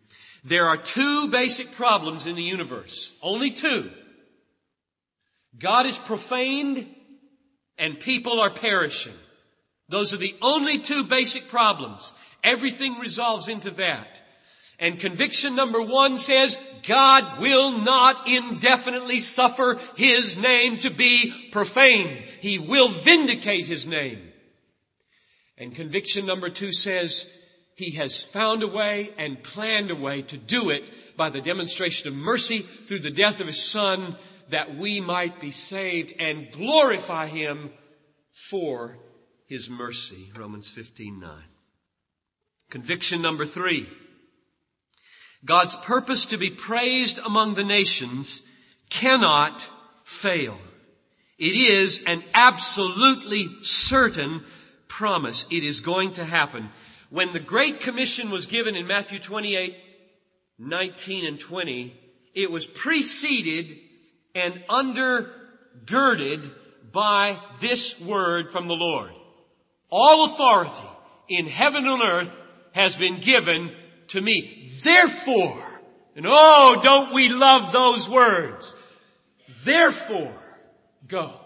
There 0.44 0.66
are 0.66 0.78
two 0.78 1.28
basic 1.28 1.72
problems 1.74 2.26
in 2.26 2.36
the 2.36 2.44
universe. 2.44 3.12
Only 3.22 3.52
two. 3.52 3.92
God 5.58 5.86
is 5.86 5.98
profaned 5.98 6.88
and 7.78 8.00
people 8.00 8.40
are 8.40 8.50
perishing. 8.50 9.14
Those 9.90 10.14
are 10.14 10.18
the 10.18 10.36
only 10.42 10.80
two 10.80 11.04
basic 11.04 11.50
problems. 11.50 12.14
Everything 12.44 12.98
resolves 13.00 13.50
into 13.50 13.72
that. 13.72 14.22
And 14.80 15.00
conviction 15.00 15.56
number 15.56 15.82
one 15.82 16.18
says, 16.18 16.58
God 16.88 17.40
will 17.40 17.72
not 17.80 18.28
indefinitely 18.28 19.20
suffer 19.20 19.78
His 19.96 20.36
name 20.36 20.80
to 20.80 20.90
be 20.90 21.50
profaned. 21.52 22.24
He 22.40 22.58
will 22.58 22.88
vindicate 22.88 23.68
His 23.68 23.86
name. 23.86 24.28
And 25.58 25.76
conviction 25.76 26.26
number 26.26 26.50
two 26.50 26.74
says, 26.74 27.28
He 27.82 27.92
has 27.98 28.24
found 28.24 28.62
a 28.62 28.68
way 28.68 29.12
and 29.18 29.42
planned 29.42 29.90
a 29.90 29.96
way 29.96 30.22
to 30.22 30.38
do 30.38 30.70
it 30.70 31.18
by 31.18 31.32
the 31.32 31.42
demonstration 31.42 32.08
of 32.08 32.14
mercy 32.14 32.60
through 32.60 33.00
the 33.00 33.10
death 33.10 33.40
of 33.40 33.48
His 33.48 33.64
Son 33.64 34.16
that 34.50 34.76
we 34.78 35.02
might 35.02 35.42
be 35.42 35.50
saved 35.50 36.14
and 36.20 36.52
glorify 36.52 37.26
Him 37.26 37.72
for 38.32 39.00
His 39.48 39.68
mercy. 39.68 40.32
Romans 40.38 40.70
15, 40.70 41.20
9. 41.20 41.32
Conviction 42.70 43.24
number 43.24 43.48
three. 43.48 43.90
God's 45.44 45.76
purpose 45.76 46.26
to 46.26 46.38
be 46.38 46.52
praised 46.52 47.18
among 47.18 47.56
the 47.56 47.64
nations 47.64 48.44
cannot 48.92 49.68
fail. 50.04 50.60
It 51.40 51.56
is 51.56 52.04
an 52.06 52.24
absolutely 52.36 53.50
certain 53.64 54.46
promise. 54.88 55.48
It 55.50 55.64
is 55.64 55.80
going 55.80 56.14
to 56.14 56.24
happen. 56.24 56.70
When 57.12 57.34
the 57.34 57.42
Great 57.42 57.82
Commission 57.82 58.32
was 58.32 58.46
given 58.46 58.78
in 58.78 58.88
Matthew 58.88 59.20
28, 59.20 59.76
19 60.58 61.26
and 61.26 61.38
20, 61.38 61.94
it 62.34 62.50
was 62.50 62.66
preceded 62.66 63.78
and 64.34 64.64
undergirded 64.70 66.50
by 66.94 67.38
this 67.60 68.00
word 68.00 68.52
from 68.52 68.70
the 68.70 68.76
Lord. 68.76 69.12
All 69.90 70.24
authority 70.24 70.90
in 71.28 71.48
heaven 71.48 71.86
and 71.86 72.02
earth 72.02 72.44
has 72.72 72.96
been 72.96 73.20
given 73.20 73.76
to 74.08 74.22
me. 74.22 74.72
Therefore, 74.82 75.62
and 76.16 76.26
oh, 76.26 76.80
don't 76.82 77.14
we 77.14 77.28
love 77.28 77.74
those 77.74 78.10
words? 78.10 78.74
Therefore, 79.66 80.34
go. 81.10 81.41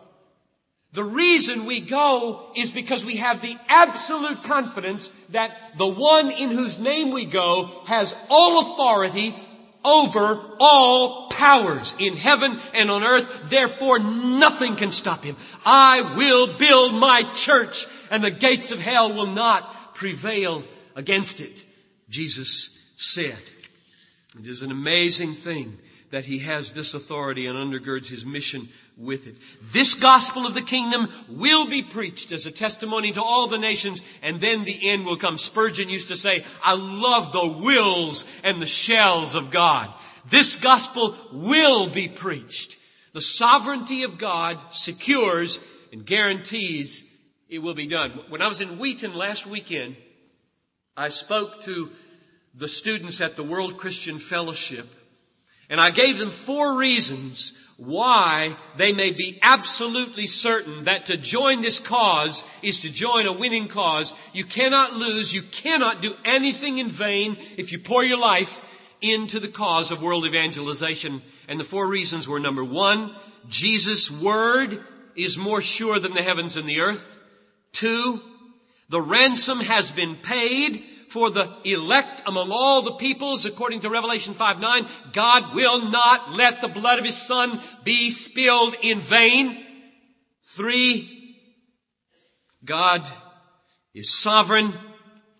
The 0.95 1.03
reason 1.03 1.65
we 1.65 1.81
go 1.81 2.51
is 2.55 2.71
because 2.71 3.03
we 3.03 3.17
have 3.17 3.41
the 3.41 3.57
absolute 3.67 4.43
confidence 4.43 5.11
that 5.29 5.51
the 5.77 5.87
one 5.87 6.31
in 6.31 6.51
whose 6.51 6.79
name 6.79 7.11
we 7.11 7.25
go 7.25 7.83
has 7.85 8.15
all 8.29 8.61
authority 8.61 9.35
over 9.83 10.41
all 10.59 11.27
powers 11.29 11.93
in 11.99 12.15
heaven 12.15 12.59
and 12.73 12.89
on 12.89 13.03
earth. 13.03 13.49
Therefore 13.49 13.99
nothing 13.99 14.77
can 14.77 14.91
stop 14.91 15.23
him. 15.23 15.35
I 15.65 16.15
will 16.15 16.57
build 16.57 16.95
my 16.95 17.23
church 17.33 17.85
and 18.09 18.23
the 18.23 18.31
gates 18.31 18.71
of 18.71 18.81
hell 18.81 19.13
will 19.13 19.27
not 19.27 19.95
prevail 19.95 20.63
against 20.95 21.41
it. 21.41 21.63
Jesus 22.09 22.69
said. 22.95 23.37
It 24.39 24.47
is 24.47 24.61
an 24.61 24.71
amazing 24.71 25.35
thing 25.35 25.77
that 26.11 26.25
he 26.25 26.39
has 26.39 26.71
this 26.71 26.93
authority 26.93 27.47
and 27.47 27.57
undergirds 27.57 28.07
his 28.07 28.25
mission 28.25 28.69
with 28.97 29.27
it. 29.27 29.35
This 29.73 29.95
gospel 29.95 30.45
of 30.45 30.53
the 30.53 30.61
kingdom 30.61 31.09
will 31.29 31.67
be 31.67 31.83
preached 31.83 32.31
as 32.31 32.45
a 32.45 32.51
testimony 32.51 33.11
to 33.11 33.21
all 33.21 33.47
the 33.47 33.57
nations 33.57 34.01
and 34.21 34.39
then 34.39 34.63
the 34.63 34.89
end 34.91 35.05
will 35.05 35.17
come. 35.17 35.37
Spurgeon 35.37 35.89
used 35.89 36.09
to 36.09 36.17
say, 36.17 36.45
I 36.63 36.75
love 36.75 37.31
the 37.31 37.65
wills 37.65 38.25
and 38.43 38.61
the 38.61 38.65
shells 38.65 39.35
of 39.35 39.51
God. 39.51 39.93
This 40.29 40.55
gospel 40.55 41.15
will 41.31 41.87
be 41.87 42.07
preached. 42.07 42.77
The 43.13 43.21
sovereignty 43.21 44.03
of 44.03 44.17
God 44.17 44.57
secures 44.71 45.59
and 45.91 46.05
guarantees 46.05 47.05
it 47.49 47.59
will 47.59 47.75
be 47.75 47.87
done. 47.87 48.19
When 48.29 48.41
I 48.41 48.47
was 48.47 48.61
in 48.61 48.79
Wheaton 48.79 49.13
last 49.13 49.45
weekend, 49.45 49.95
I 50.97 51.09
spoke 51.09 51.63
to 51.63 51.91
the 52.53 52.67
students 52.67 53.21
at 53.21 53.35
the 53.35 53.43
World 53.43 53.77
Christian 53.77 54.17
Fellowship 54.17 54.87
And 55.69 55.81
I 55.81 55.91
gave 55.91 56.19
them 56.19 56.31
four 56.31 56.77
reasons 56.77 57.53
why 57.77 58.55
they 58.77 58.93
may 58.93 59.11
be 59.11 59.39
absolutely 59.41 60.27
certain 60.27 60.85
that 60.85 61.07
to 61.07 61.17
join 61.17 61.61
this 61.61 61.79
cause 61.79 62.43
is 62.61 62.81
to 62.81 62.89
join 62.89 63.25
a 63.25 63.33
winning 63.33 63.67
cause. 63.67 64.13
You 64.33 64.45
cannot 64.45 64.93
lose. 64.93 65.33
You 65.33 65.41
cannot 65.41 66.01
do 66.01 66.13
anything 66.23 66.77
in 66.77 66.89
vain 66.89 67.37
if 67.57 67.71
you 67.71 67.79
pour 67.79 68.03
your 68.03 68.19
life 68.19 68.63
into 69.01 69.39
the 69.39 69.47
cause 69.47 69.91
of 69.91 70.01
world 70.01 70.25
evangelization. 70.25 71.21
And 71.47 71.59
the 71.59 71.65
four 71.65 71.87
reasons 71.87 72.27
were 72.27 72.39
number 72.39 72.63
one, 72.63 73.13
Jesus' 73.49 74.09
word 74.09 74.83
is 75.15 75.37
more 75.37 75.61
sure 75.61 75.99
than 75.99 76.13
the 76.13 76.23
heavens 76.23 76.57
and 76.57 76.67
the 76.67 76.81
earth. 76.81 77.17
Two, 77.73 78.21
the 78.89 79.01
ransom 79.01 79.59
has 79.59 79.91
been 79.91 80.15
paid 80.15 80.83
for 81.09 81.29
the 81.29 81.49
elect 81.63 82.23
among 82.25 82.51
all 82.51 82.81
the 82.81 82.95
peoples, 82.95 83.45
according 83.45 83.81
to 83.81 83.89
Revelation 83.89 84.33
5 84.33 84.59
9, 84.59 84.87
God 85.13 85.55
will 85.55 85.89
not 85.89 86.33
let 86.33 86.61
the 86.61 86.67
blood 86.67 86.99
of 86.99 87.05
His 87.05 87.17
Son 87.17 87.61
be 87.83 88.09
spilled 88.09 88.75
in 88.81 88.99
vain. 88.99 89.65
Three, 90.43 91.37
God 92.63 93.07
is 93.93 94.13
sovereign 94.13 94.73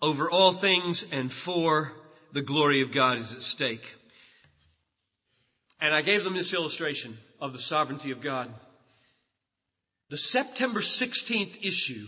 over 0.01 0.29
all 0.29 0.51
things. 0.51 1.05
And 1.11 1.31
four, 1.31 1.93
the 2.31 2.41
glory 2.41 2.81
of 2.81 2.91
God 2.91 3.17
is 3.17 3.33
at 3.33 3.41
stake. 3.41 3.93
And 5.81 5.93
I 5.93 6.01
gave 6.01 6.23
them 6.23 6.35
this 6.35 6.53
illustration 6.53 7.17
of 7.39 7.53
the 7.53 7.59
sovereignty 7.59 8.11
of 8.11 8.21
God. 8.21 8.53
The 10.09 10.17
September 10.17 10.81
16th 10.81 11.63
issue 11.63 12.07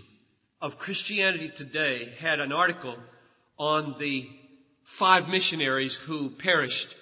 of 0.62 0.80
Christianity 0.80 1.50
Today 1.50 2.14
had 2.20 2.40
an 2.40 2.52
article 2.52 2.98
on 3.58 3.96
the 4.00 4.30
five 4.84 5.30
missionaries 5.30 5.96
who 5.96 6.30
perished 6.30 6.96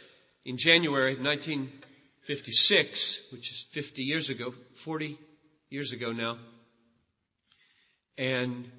in 0.44 0.58
January 0.58 1.14
of 1.14 1.20
1956, 1.20 3.22
which 3.32 3.52
is 3.52 3.68
50 3.72 4.04
years 4.04 4.30
ago, 4.30 4.54
40 4.76 5.18
years 5.70 5.92
ago 5.92 6.12
now. 6.12 6.38
And 8.18 8.70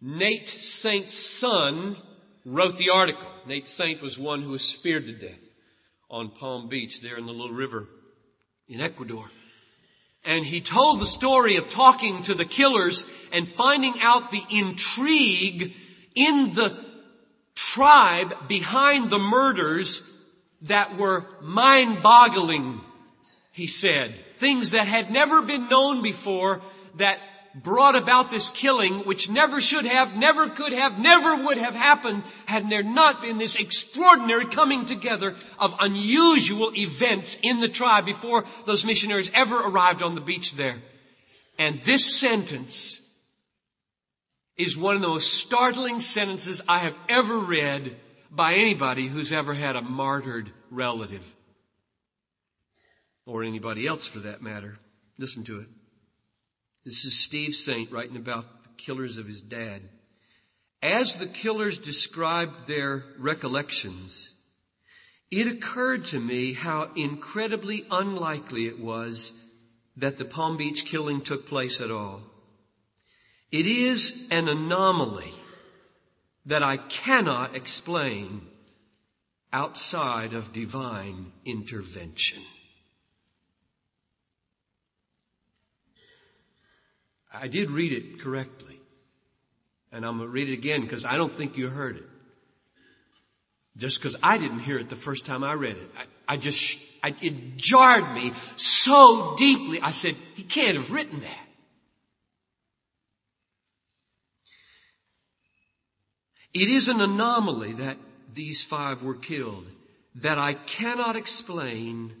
Nate 0.00 0.48
Saint's 0.48 1.14
son 1.14 1.96
wrote 2.44 2.76
the 2.76 2.90
article. 2.90 3.28
Nate 3.46 3.68
Saint 3.68 4.02
was 4.02 4.18
one 4.18 4.42
who 4.42 4.50
was 4.50 4.62
speared 4.62 5.06
to 5.06 5.12
death 5.12 5.48
on 6.10 6.30
Palm 6.30 6.68
Beach 6.68 7.00
there 7.00 7.16
in 7.16 7.26
the 7.26 7.32
little 7.32 7.54
river 7.54 7.88
in 8.68 8.80
Ecuador. 8.80 9.30
And 10.24 10.44
he 10.44 10.60
told 10.60 11.00
the 11.00 11.06
story 11.06 11.56
of 11.56 11.68
talking 11.68 12.22
to 12.24 12.34
the 12.34 12.44
killers 12.44 13.06
and 13.32 13.48
finding 13.48 13.94
out 14.00 14.30
the 14.30 14.44
intrigue 14.50 15.74
in 16.14 16.54
the 16.54 16.76
tribe 17.54 18.48
behind 18.48 19.10
the 19.10 19.18
murders 19.18 20.02
that 20.62 20.96
were 20.96 21.26
mind-boggling, 21.40 22.80
he 23.52 23.66
said. 23.66 24.18
Things 24.36 24.72
that 24.72 24.86
had 24.86 25.10
never 25.10 25.42
been 25.42 25.68
known 25.68 26.02
before 26.02 26.62
that 26.96 27.18
brought 27.54 27.96
about 27.96 28.30
this 28.30 28.50
killing, 28.50 29.00
which 29.00 29.28
never 29.28 29.60
should 29.60 29.84
have, 29.84 30.16
never 30.16 30.48
could 30.48 30.72
have, 30.72 30.98
never 30.98 31.44
would 31.44 31.58
have 31.58 31.74
happened 31.74 32.22
had 32.46 32.70
there 32.70 32.82
not 32.82 33.20
been 33.20 33.38
this 33.38 33.56
extraordinary 33.56 34.46
coming 34.46 34.86
together 34.86 35.36
of 35.58 35.74
unusual 35.80 36.72
events 36.74 37.36
in 37.42 37.60
the 37.60 37.68
tribe 37.68 38.06
before 38.06 38.44
those 38.64 38.86
missionaries 38.86 39.30
ever 39.34 39.56
arrived 39.56 40.02
on 40.02 40.14
the 40.14 40.20
beach 40.20 40.54
there. 40.54 40.80
And 41.58 41.82
this 41.82 42.18
sentence 42.18 43.01
is 44.56 44.76
one 44.76 44.94
of 44.94 45.00
the 45.00 45.08
most 45.08 45.34
startling 45.34 46.00
sentences 46.00 46.60
I 46.68 46.78
have 46.78 46.98
ever 47.08 47.38
read 47.38 47.96
by 48.30 48.54
anybody 48.54 49.06
who's 49.06 49.32
ever 49.32 49.54
had 49.54 49.76
a 49.76 49.82
martyred 49.82 50.50
relative. 50.70 51.34
Or 53.26 53.44
anybody 53.44 53.86
else 53.86 54.06
for 54.06 54.20
that 54.20 54.42
matter. 54.42 54.78
Listen 55.18 55.44
to 55.44 55.60
it. 55.60 55.68
This 56.84 57.04
is 57.04 57.18
Steve 57.18 57.54
Saint 57.54 57.92
writing 57.92 58.16
about 58.16 58.64
the 58.64 58.70
killers 58.76 59.18
of 59.18 59.26
his 59.26 59.40
dad. 59.40 59.82
As 60.82 61.18
the 61.18 61.26
killers 61.26 61.78
described 61.78 62.66
their 62.66 63.04
recollections, 63.18 64.32
it 65.30 65.46
occurred 65.46 66.06
to 66.06 66.18
me 66.18 66.52
how 66.52 66.90
incredibly 66.96 67.86
unlikely 67.90 68.66
it 68.66 68.80
was 68.80 69.32
that 69.96 70.18
the 70.18 70.24
Palm 70.24 70.56
Beach 70.56 70.84
killing 70.84 71.20
took 71.20 71.46
place 71.46 71.80
at 71.80 71.90
all. 71.90 72.22
It 73.52 73.66
is 73.66 74.14
an 74.30 74.48
anomaly 74.48 75.32
that 76.46 76.62
I 76.62 76.78
cannot 76.78 77.54
explain 77.54 78.46
outside 79.52 80.32
of 80.32 80.54
divine 80.54 81.30
intervention. 81.44 82.42
I 87.32 87.48
did 87.48 87.70
read 87.70 87.92
it 87.92 88.22
correctly. 88.22 88.80
And 89.92 90.06
I'm 90.06 90.16
going 90.16 90.28
to 90.28 90.32
read 90.32 90.48
it 90.48 90.54
again 90.54 90.80
because 90.80 91.04
I 91.04 91.16
don't 91.16 91.36
think 91.36 91.58
you 91.58 91.68
heard 91.68 91.98
it. 91.98 92.08
Just 93.76 93.98
because 93.98 94.16
I 94.22 94.38
didn't 94.38 94.60
hear 94.60 94.78
it 94.78 94.88
the 94.88 94.96
first 94.96 95.26
time 95.26 95.44
I 95.44 95.52
read 95.52 95.76
it. 95.76 95.90
I, 95.98 96.34
I 96.34 96.36
just, 96.38 96.78
I, 97.02 97.14
it 97.20 97.56
jarred 97.56 98.14
me 98.14 98.32
so 98.56 99.34
deeply. 99.36 99.80
I 99.82 99.90
said, 99.90 100.16
he 100.34 100.42
can't 100.42 100.76
have 100.76 100.90
written 100.90 101.20
that. 101.20 101.48
It 106.54 106.68
is 106.68 106.88
an 106.88 107.00
anomaly 107.00 107.74
that 107.74 107.96
these 108.32 108.62
five 108.62 109.02
were 109.02 109.14
killed 109.14 109.66
that 110.16 110.38
I 110.38 110.52
cannot 110.52 111.16
explain 111.16 112.14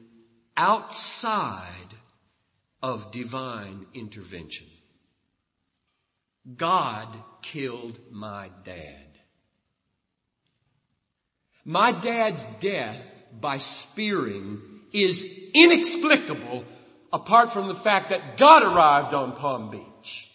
outside 0.56 1.94
of 2.82 3.12
divine 3.12 3.86
intervention. 3.94 4.66
God 6.56 7.08
killed 7.42 7.98
my 8.10 8.50
dad. 8.64 9.06
My 11.64 11.92
dad's 11.92 12.44
death 12.58 13.22
by 13.40 13.58
spearing 13.58 14.60
is 14.92 15.24
inexplicable 15.54 16.64
apart 17.12 17.52
from 17.52 17.68
the 17.68 17.74
fact 17.74 18.10
that 18.10 18.36
God 18.36 18.62
arrived 18.62 19.14
on 19.14 19.36
Palm 19.36 19.70
Beach 19.70 20.28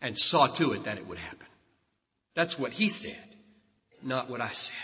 and 0.00 0.16
saw 0.16 0.46
to 0.46 0.72
it 0.72 0.84
that 0.84 0.98
it 0.98 1.06
would 1.06 1.18
happen. 1.18 1.45
That's 2.36 2.58
what 2.58 2.72
he 2.72 2.90
said, 2.90 3.16
not 4.02 4.30
what 4.30 4.42
I 4.42 4.50
said. 4.50 4.76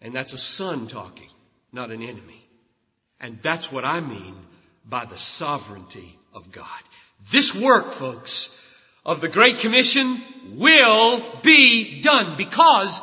And 0.00 0.14
that's 0.14 0.32
a 0.32 0.38
son 0.38 0.88
talking, 0.88 1.28
not 1.72 1.90
an 1.90 2.02
enemy. 2.02 2.48
And 3.20 3.38
that's 3.42 3.70
what 3.70 3.84
I 3.84 4.00
mean 4.00 4.34
by 4.84 5.04
the 5.04 5.18
sovereignty 5.18 6.18
of 6.32 6.50
God. 6.50 6.66
This 7.30 7.54
work, 7.54 7.92
folks, 7.92 8.50
of 9.04 9.20
the 9.20 9.28
Great 9.28 9.58
Commission 9.58 10.22
will 10.56 11.22
be 11.42 12.00
done 12.00 12.38
because 12.38 13.02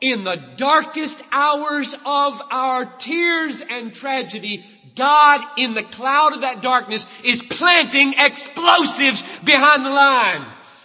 in 0.00 0.24
the 0.24 0.42
darkest 0.56 1.20
hours 1.30 1.94
of 2.06 2.42
our 2.50 2.86
tears 2.86 3.60
and 3.60 3.94
tragedy, 3.94 4.64
God 4.96 5.40
in 5.58 5.74
the 5.74 5.82
cloud 5.82 6.32
of 6.32 6.40
that 6.40 6.62
darkness 6.62 7.06
is 7.24 7.42
planting 7.42 8.14
explosives 8.16 9.22
behind 9.44 9.84
the 9.84 9.90
lines. 9.90 10.81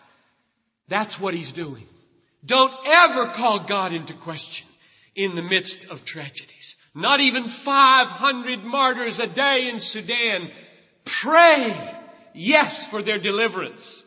That's 0.88 1.19
what 1.19 1.34
He's 1.34 1.52
doing. 1.52 1.86
Don't 2.45 2.73
ever 2.86 3.28
call 3.28 3.60
God 3.60 3.93
into 3.93 4.13
question 4.13 4.67
in 5.15 5.36
the 5.36 5.41
midst 5.41 5.86
of 5.86 6.06
tragedies. 6.06 6.78
Not 6.93 7.19
even 7.19 7.47
500 7.47 8.63
martyrs 8.63 9.19
a 9.19 9.28
day 9.28 9.69
in 9.69 9.80
Sudan 9.80 10.52
Pray, 11.08 11.73
yes, 12.34 12.86
for 12.86 13.02
their 13.02 13.17
deliverance, 13.17 14.06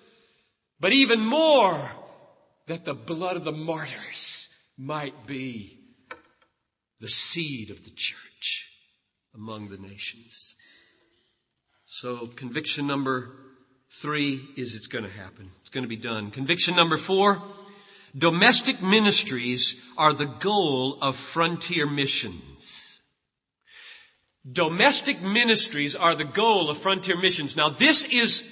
but 0.78 0.92
even 0.92 1.24
more 1.24 1.80
that 2.66 2.84
the 2.84 2.94
blood 2.94 3.36
of 3.36 3.44
the 3.44 3.52
martyrs 3.52 4.48
might 4.76 5.26
be 5.26 5.78
the 7.00 7.08
seed 7.08 7.70
of 7.70 7.82
the 7.84 7.90
church 7.90 8.70
among 9.34 9.70
the 9.70 9.78
nations. 9.78 10.54
So 11.86 12.26
conviction 12.26 12.86
number 12.86 13.32
three 13.90 14.48
is 14.56 14.74
it's 14.74 14.86
going 14.86 15.04
to 15.04 15.10
happen. 15.10 15.50
It's 15.60 15.70
going 15.70 15.84
to 15.84 15.88
be 15.88 15.96
done. 15.96 16.30
Conviction 16.30 16.76
number 16.76 16.96
four, 16.96 17.42
domestic 18.16 18.82
ministries 18.82 19.76
are 19.96 20.12
the 20.12 20.26
goal 20.26 20.98
of 21.02 21.16
frontier 21.16 21.86
missions. 21.86 22.98
Domestic 24.50 25.20
ministries 25.20 25.96
are 25.96 26.14
the 26.14 26.24
goal 26.24 26.70
of 26.70 26.78
frontier 26.78 27.16
missions. 27.16 27.56
Now 27.56 27.68
this 27.68 28.04
is 28.04 28.42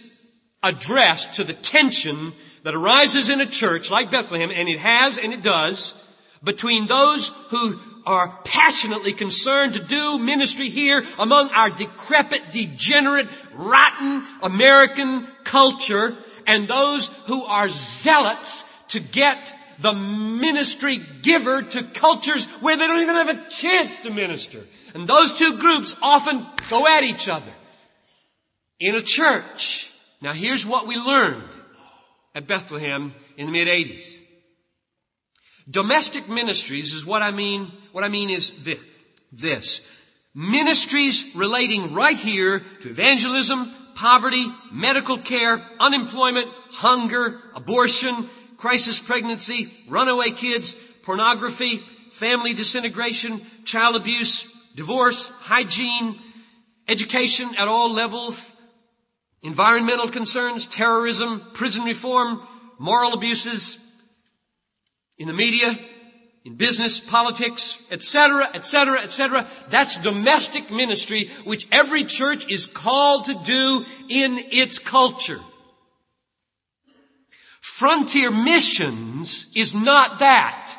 addressed 0.62 1.34
to 1.34 1.44
the 1.44 1.54
tension 1.54 2.32
that 2.64 2.74
arises 2.74 3.28
in 3.28 3.40
a 3.40 3.46
church 3.46 3.90
like 3.90 4.10
Bethlehem, 4.10 4.50
and 4.52 4.68
it 4.68 4.80
has 4.80 5.16
and 5.16 5.32
it 5.32 5.42
does, 5.42 5.94
between 6.42 6.86
those 6.86 7.28
who 7.50 7.78
are 8.06 8.38
passionately 8.44 9.12
concerned 9.12 9.74
to 9.74 9.80
do 9.80 10.18
ministry 10.18 10.68
here 10.70 11.04
among 11.18 11.50
our 11.50 11.70
decrepit, 11.70 12.52
degenerate, 12.52 13.28
rotten 13.54 14.24
American 14.42 15.26
culture 15.44 16.16
and 16.46 16.66
those 16.66 17.08
who 17.26 17.44
are 17.44 17.68
zealots 17.68 18.64
to 18.88 19.00
get 19.00 19.54
the 19.80 19.92
ministry 19.92 21.00
giver 21.22 21.62
to 21.62 21.82
cultures 21.82 22.46
where 22.60 22.76
they 22.76 22.86
don't 22.86 23.00
even 23.00 23.14
have 23.14 23.28
a 23.28 23.50
chance 23.50 23.98
to 24.02 24.10
minister. 24.10 24.64
And 24.94 25.06
those 25.06 25.34
two 25.34 25.58
groups 25.58 25.94
often 26.02 26.46
go 26.70 26.86
at 26.86 27.04
each 27.04 27.28
other. 27.28 27.52
In 28.80 28.94
a 28.94 29.02
church. 29.02 29.90
Now 30.20 30.32
here's 30.32 30.66
what 30.66 30.86
we 30.86 30.96
learned 30.96 31.48
at 32.34 32.46
Bethlehem 32.46 33.14
in 33.36 33.46
the 33.46 33.52
mid 33.52 33.68
80s. 33.68 34.22
Domestic 35.70 36.28
ministries 36.28 36.94
is 36.94 37.04
what 37.04 37.22
I 37.22 37.30
mean, 37.30 37.70
what 37.92 38.04
I 38.04 38.08
mean 38.08 38.30
is 38.30 38.52
this. 38.62 38.78
this. 39.32 39.82
Ministries 40.34 41.24
relating 41.34 41.92
right 41.92 42.16
here 42.16 42.60
to 42.80 42.88
evangelism, 42.88 43.72
poverty, 43.94 44.46
medical 44.70 45.18
care, 45.18 45.60
unemployment, 45.80 46.48
hunger, 46.70 47.40
abortion, 47.54 48.28
crisis 48.56 48.98
pregnancy, 48.98 49.72
runaway 49.88 50.30
kids, 50.30 50.76
pornography, 51.02 51.82
family 52.10 52.54
disintegration, 52.54 53.42
child 53.64 53.96
abuse, 53.96 54.46
divorce, 54.74 55.28
hygiene, 55.40 56.18
education 56.86 57.54
at 57.56 57.68
all 57.68 57.92
levels, 57.92 58.56
environmental 59.42 60.08
concerns, 60.08 60.66
terrorism, 60.66 61.42
prison 61.52 61.84
reform, 61.84 62.40
moral 62.78 63.12
abuses, 63.12 63.78
in 65.18 65.26
the 65.26 65.32
media, 65.32 65.76
in 66.44 66.54
business, 66.54 67.00
politics, 67.00 67.78
etc., 67.90 68.48
etc., 68.54 69.02
etc. 69.02 69.46
That's 69.68 69.98
domestic 69.98 70.70
ministry, 70.70 71.30
which 71.44 71.66
every 71.72 72.04
church 72.04 72.50
is 72.50 72.66
called 72.66 73.26
to 73.26 73.34
do 73.34 73.84
in 74.08 74.38
its 74.50 74.78
culture. 74.78 75.40
Frontier 77.60 78.30
missions 78.30 79.46
is 79.54 79.74
not 79.74 80.20
that. 80.20 80.74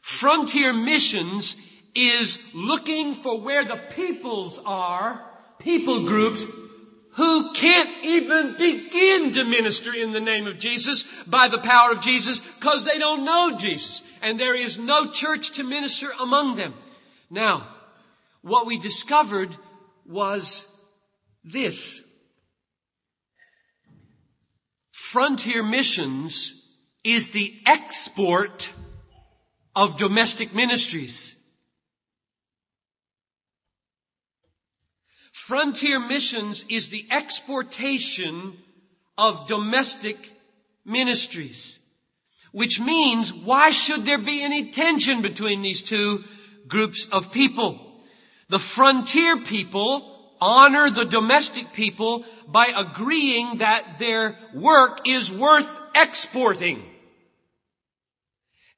Frontier 0.00 0.72
missions 0.72 1.56
is 1.94 2.38
looking 2.54 3.14
for 3.14 3.40
where 3.40 3.64
the 3.64 3.80
peoples 3.94 4.60
are, 4.64 5.20
people 5.58 6.04
groups, 6.04 6.44
who 7.16 7.52
can't 7.52 8.04
even 8.04 8.56
begin 8.56 9.32
to 9.32 9.44
minister 9.44 9.94
in 9.94 10.12
the 10.12 10.20
name 10.20 10.46
of 10.46 10.58
Jesus 10.58 11.04
by 11.26 11.48
the 11.48 11.58
power 11.58 11.92
of 11.92 12.00
Jesus 12.00 12.38
because 12.38 12.84
they 12.84 12.98
don't 12.98 13.24
know 13.24 13.56
Jesus. 13.56 14.02
And 14.20 14.38
there 14.38 14.54
is 14.54 14.78
no 14.78 15.10
church 15.10 15.52
to 15.52 15.64
minister 15.64 16.08
among 16.20 16.56
them. 16.56 16.74
Now, 17.30 17.66
what 18.42 18.66
we 18.66 18.78
discovered 18.78 19.56
was 20.04 20.66
this. 21.42 22.02
Frontier 24.90 25.62
missions 25.62 26.54
is 27.04 27.30
the 27.30 27.54
export 27.64 28.68
of 29.74 29.96
domestic 29.96 30.54
ministries. 30.54 31.35
Frontier 35.36 36.00
missions 36.00 36.64
is 36.70 36.88
the 36.88 37.06
exportation 37.10 38.56
of 39.18 39.46
domestic 39.46 40.32
ministries. 40.84 41.78
Which 42.52 42.80
means, 42.80 43.34
why 43.34 43.70
should 43.70 44.06
there 44.06 44.18
be 44.18 44.42
any 44.42 44.70
tension 44.70 45.20
between 45.20 45.60
these 45.60 45.82
two 45.82 46.24
groups 46.66 47.06
of 47.12 47.30
people? 47.32 47.78
The 48.48 48.58
frontier 48.58 49.36
people 49.42 50.34
honor 50.40 50.88
the 50.90 51.04
domestic 51.04 51.74
people 51.74 52.24
by 52.48 52.72
agreeing 52.74 53.58
that 53.58 53.98
their 53.98 54.38
work 54.54 55.06
is 55.06 55.30
worth 55.30 55.78
exporting. 55.94 56.82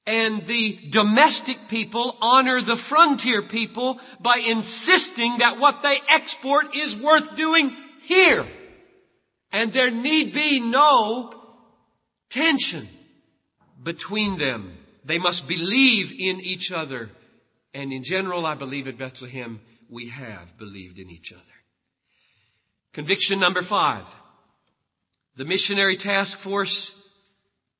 And 0.08 0.46
the 0.46 0.72
domestic 0.88 1.68
people 1.68 2.16
honor 2.22 2.62
the 2.62 2.76
frontier 2.76 3.42
people 3.42 4.00
by 4.18 4.38
insisting 4.38 5.38
that 5.38 5.58
what 5.58 5.82
they 5.82 6.00
export 6.08 6.74
is 6.74 6.96
worth 6.96 7.36
doing 7.36 7.76
here. 8.04 8.46
And 9.52 9.70
there 9.70 9.90
need 9.90 10.32
be 10.32 10.60
no 10.60 11.30
tension 12.30 12.88
between 13.82 14.38
them. 14.38 14.78
They 15.04 15.18
must 15.18 15.46
believe 15.46 16.10
in 16.12 16.40
each 16.40 16.72
other. 16.72 17.10
And 17.74 17.92
in 17.92 18.02
general, 18.02 18.46
I 18.46 18.54
believe 18.54 18.88
at 18.88 18.96
Bethlehem, 18.96 19.60
we 19.90 20.08
have 20.08 20.56
believed 20.56 20.98
in 20.98 21.10
each 21.10 21.34
other. 21.34 21.42
Conviction 22.94 23.40
number 23.40 23.60
five. 23.60 24.08
The 25.36 25.44
missionary 25.44 25.98
task 25.98 26.38
force 26.38 26.94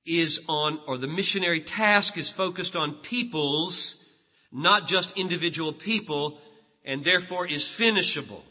is 0.08 0.40
on, 0.48 0.80
or 0.86 0.96
the 0.96 1.06
missionary 1.06 1.60
task 1.60 2.16
is 2.16 2.30
focused 2.30 2.76
on 2.76 2.94
peoples, 2.94 3.96
not 4.50 4.88
just 4.88 5.16
individual 5.16 5.72
people, 5.72 6.40
and 6.84 7.04
therefore 7.04 7.46
is 7.46 7.70
finishable. 7.70 8.42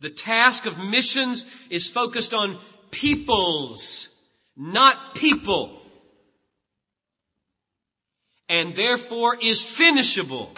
The 0.00 0.10
task 0.10 0.66
of 0.66 0.78
missions 0.78 1.44
is 1.68 1.88
focused 1.88 2.34
on 2.34 2.58
peoples, 2.90 4.08
not 4.56 5.14
people. 5.14 5.80
And 8.48 8.74
therefore 8.74 9.36
is 9.40 9.64
finishable. 9.64 10.52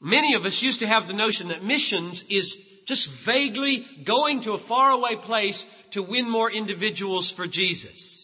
Many 0.00 0.34
of 0.34 0.44
us 0.44 0.60
used 0.60 0.80
to 0.80 0.86
have 0.86 1.06
the 1.06 1.14
notion 1.14 1.48
that 1.48 1.62
missions 1.62 2.24
is 2.28 2.58
just 2.84 3.08
vaguely 3.10 3.86
going 4.04 4.40
to 4.42 4.52
a 4.52 4.58
faraway 4.58 5.16
place 5.16 5.64
to 5.92 6.02
win 6.02 6.28
more 6.28 6.50
individuals 6.50 7.30
for 7.30 7.46
Jesus. 7.46 8.21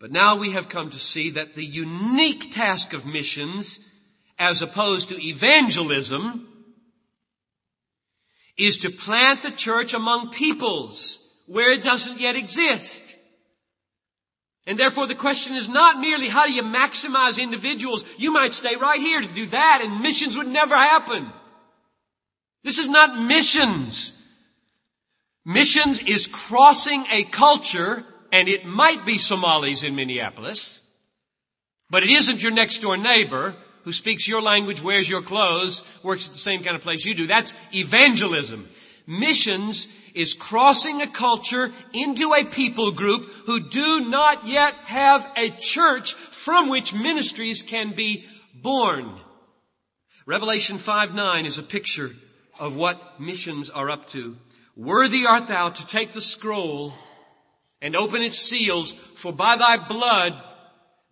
But 0.00 0.10
now 0.10 0.36
we 0.36 0.52
have 0.52 0.68
come 0.68 0.90
to 0.90 0.98
see 0.98 1.30
that 1.30 1.54
the 1.54 1.64
unique 1.64 2.52
task 2.52 2.92
of 2.92 3.06
missions, 3.06 3.80
as 4.38 4.60
opposed 4.60 5.08
to 5.10 5.24
evangelism, 5.24 6.48
is 8.56 8.78
to 8.78 8.90
plant 8.90 9.42
the 9.42 9.50
church 9.50 9.94
among 9.94 10.30
peoples 10.30 11.18
where 11.46 11.72
it 11.72 11.82
doesn't 11.82 12.20
yet 12.20 12.36
exist. 12.36 13.16
And 14.66 14.78
therefore 14.78 15.06
the 15.06 15.14
question 15.14 15.56
is 15.56 15.68
not 15.68 15.98
merely 15.98 16.28
how 16.28 16.46
do 16.46 16.52
you 16.52 16.62
maximize 16.62 17.40
individuals. 17.40 18.04
You 18.18 18.32
might 18.32 18.54
stay 18.54 18.76
right 18.76 19.00
here 19.00 19.20
to 19.20 19.26
do 19.26 19.46
that 19.46 19.80
and 19.82 20.00
missions 20.00 20.36
would 20.38 20.48
never 20.48 20.74
happen. 20.74 21.30
This 22.62 22.78
is 22.78 22.88
not 22.88 23.20
missions. 23.20 24.12
Missions 25.44 26.00
is 26.00 26.26
crossing 26.26 27.04
a 27.10 27.24
culture 27.24 28.06
and 28.34 28.48
it 28.48 28.66
might 28.66 29.06
be 29.06 29.16
Somalis 29.16 29.84
in 29.84 29.94
Minneapolis, 29.94 30.82
but 31.88 32.02
it 32.02 32.10
isn't 32.10 32.42
your 32.42 32.50
next 32.50 32.78
door 32.78 32.96
neighbor 32.96 33.54
who 33.84 33.92
speaks 33.92 34.26
your 34.26 34.42
language, 34.42 34.82
wears 34.82 35.08
your 35.08 35.22
clothes, 35.22 35.84
works 36.02 36.26
at 36.26 36.32
the 36.32 36.38
same 36.40 36.64
kind 36.64 36.74
of 36.74 36.82
place 36.82 37.04
you 37.04 37.14
do. 37.14 37.28
That's 37.28 37.54
evangelism. 37.72 38.68
Missions 39.06 39.86
is 40.14 40.34
crossing 40.34 41.00
a 41.00 41.06
culture 41.06 41.70
into 41.92 42.34
a 42.34 42.44
people 42.44 42.90
group 42.90 43.30
who 43.46 43.60
do 43.60 44.00
not 44.00 44.48
yet 44.48 44.74
have 44.86 45.30
a 45.36 45.50
church 45.50 46.14
from 46.14 46.70
which 46.70 46.92
ministries 46.92 47.62
can 47.62 47.92
be 47.92 48.24
born. 48.52 49.14
Revelation 50.26 50.78
5-9 50.78 51.44
is 51.44 51.58
a 51.58 51.62
picture 51.62 52.10
of 52.58 52.74
what 52.74 53.20
missions 53.20 53.70
are 53.70 53.90
up 53.90 54.08
to. 54.08 54.36
Worthy 54.74 55.24
art 55.24 55.46
thou 55.46 55.68
to 55.68 55.86
take 55.86 56.10
the 56.10 56.20
scroll 56.20 56.94
and 57.84 57.94
open 57.94 58.22
its 58.22 58.38
seals, 58.38 58.94
for 59.14 59.30
by 59.30 59.56
thy 59.56 59.76
blood 59.76 60.32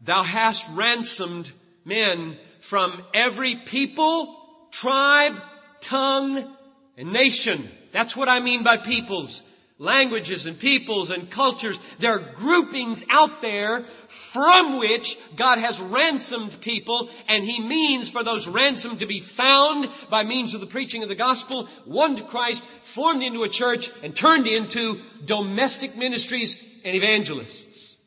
thou 0.01 0.23
hast 0.23 0.65
ransomed 0.71 1.53
men 1.85 2.39
from 2.61 2.91
every 3.13 3.55
people, 3.55 4.35
tribe, 4.73 5.35
tongue, 5.83 6.57
and 6.97 7.13
nation. 7.13 7.71
That's 7.93 8.17
what 8.17 8.31
I 8.31 8.41
mean 8.41 8.65
by 8.65 8.79
peoples 8.79 9.43
languages 9.83 10.47
and 10.47 10.59
peoples 10.59 11.11
and 11.11 11.29
cultures. 11.29 11.79
There 11.99 12.15
are 12.15 12.33
groupings 12.33 13.05
out 13.11 13.43
there 13.43 13.85
from 14.09 14.79
which 14.79 15.19
God 15.35 15.59
has 15.59 15.81
ransomed 15.81 16.61
people 16.61 17.11
and 17.29 17.45
He 17.45 17.61
means 17.61 18.09
for 18.09 18.23
those 18.23 18.47
ransomed 18.47 19.01
to 19.01 19.07
be 19.07 19.21
found 19.21 19.91
by 20.09 20.23
means 20.23 20.55
of 20.55 20.61
the 20.61 20.67
preaching 20.67 21.03
of 21.03 21.09
the 21.09 21.15
gospel, 21.15 21.69
won 21.85 22.17
to 22.17 22.23
Christ, 22.23 22.63
formed 22.83 23.23
into 23.23 23.43
a 23.43 23.49
church 23.49 23.91
and 24.03 24.15
turned 24.15 24.47
into 24.47 25.01
domestic 25.25 25.97
ministries 25.97 26.57
and 26.85 26.95
evangelists. 26.95 27.99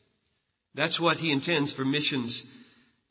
That's 0.74 0.98
what 0.98 1.18
He 1.18 1.30
intends 1.30 1.72
for 1.72 1.84
missions 1.84 2.44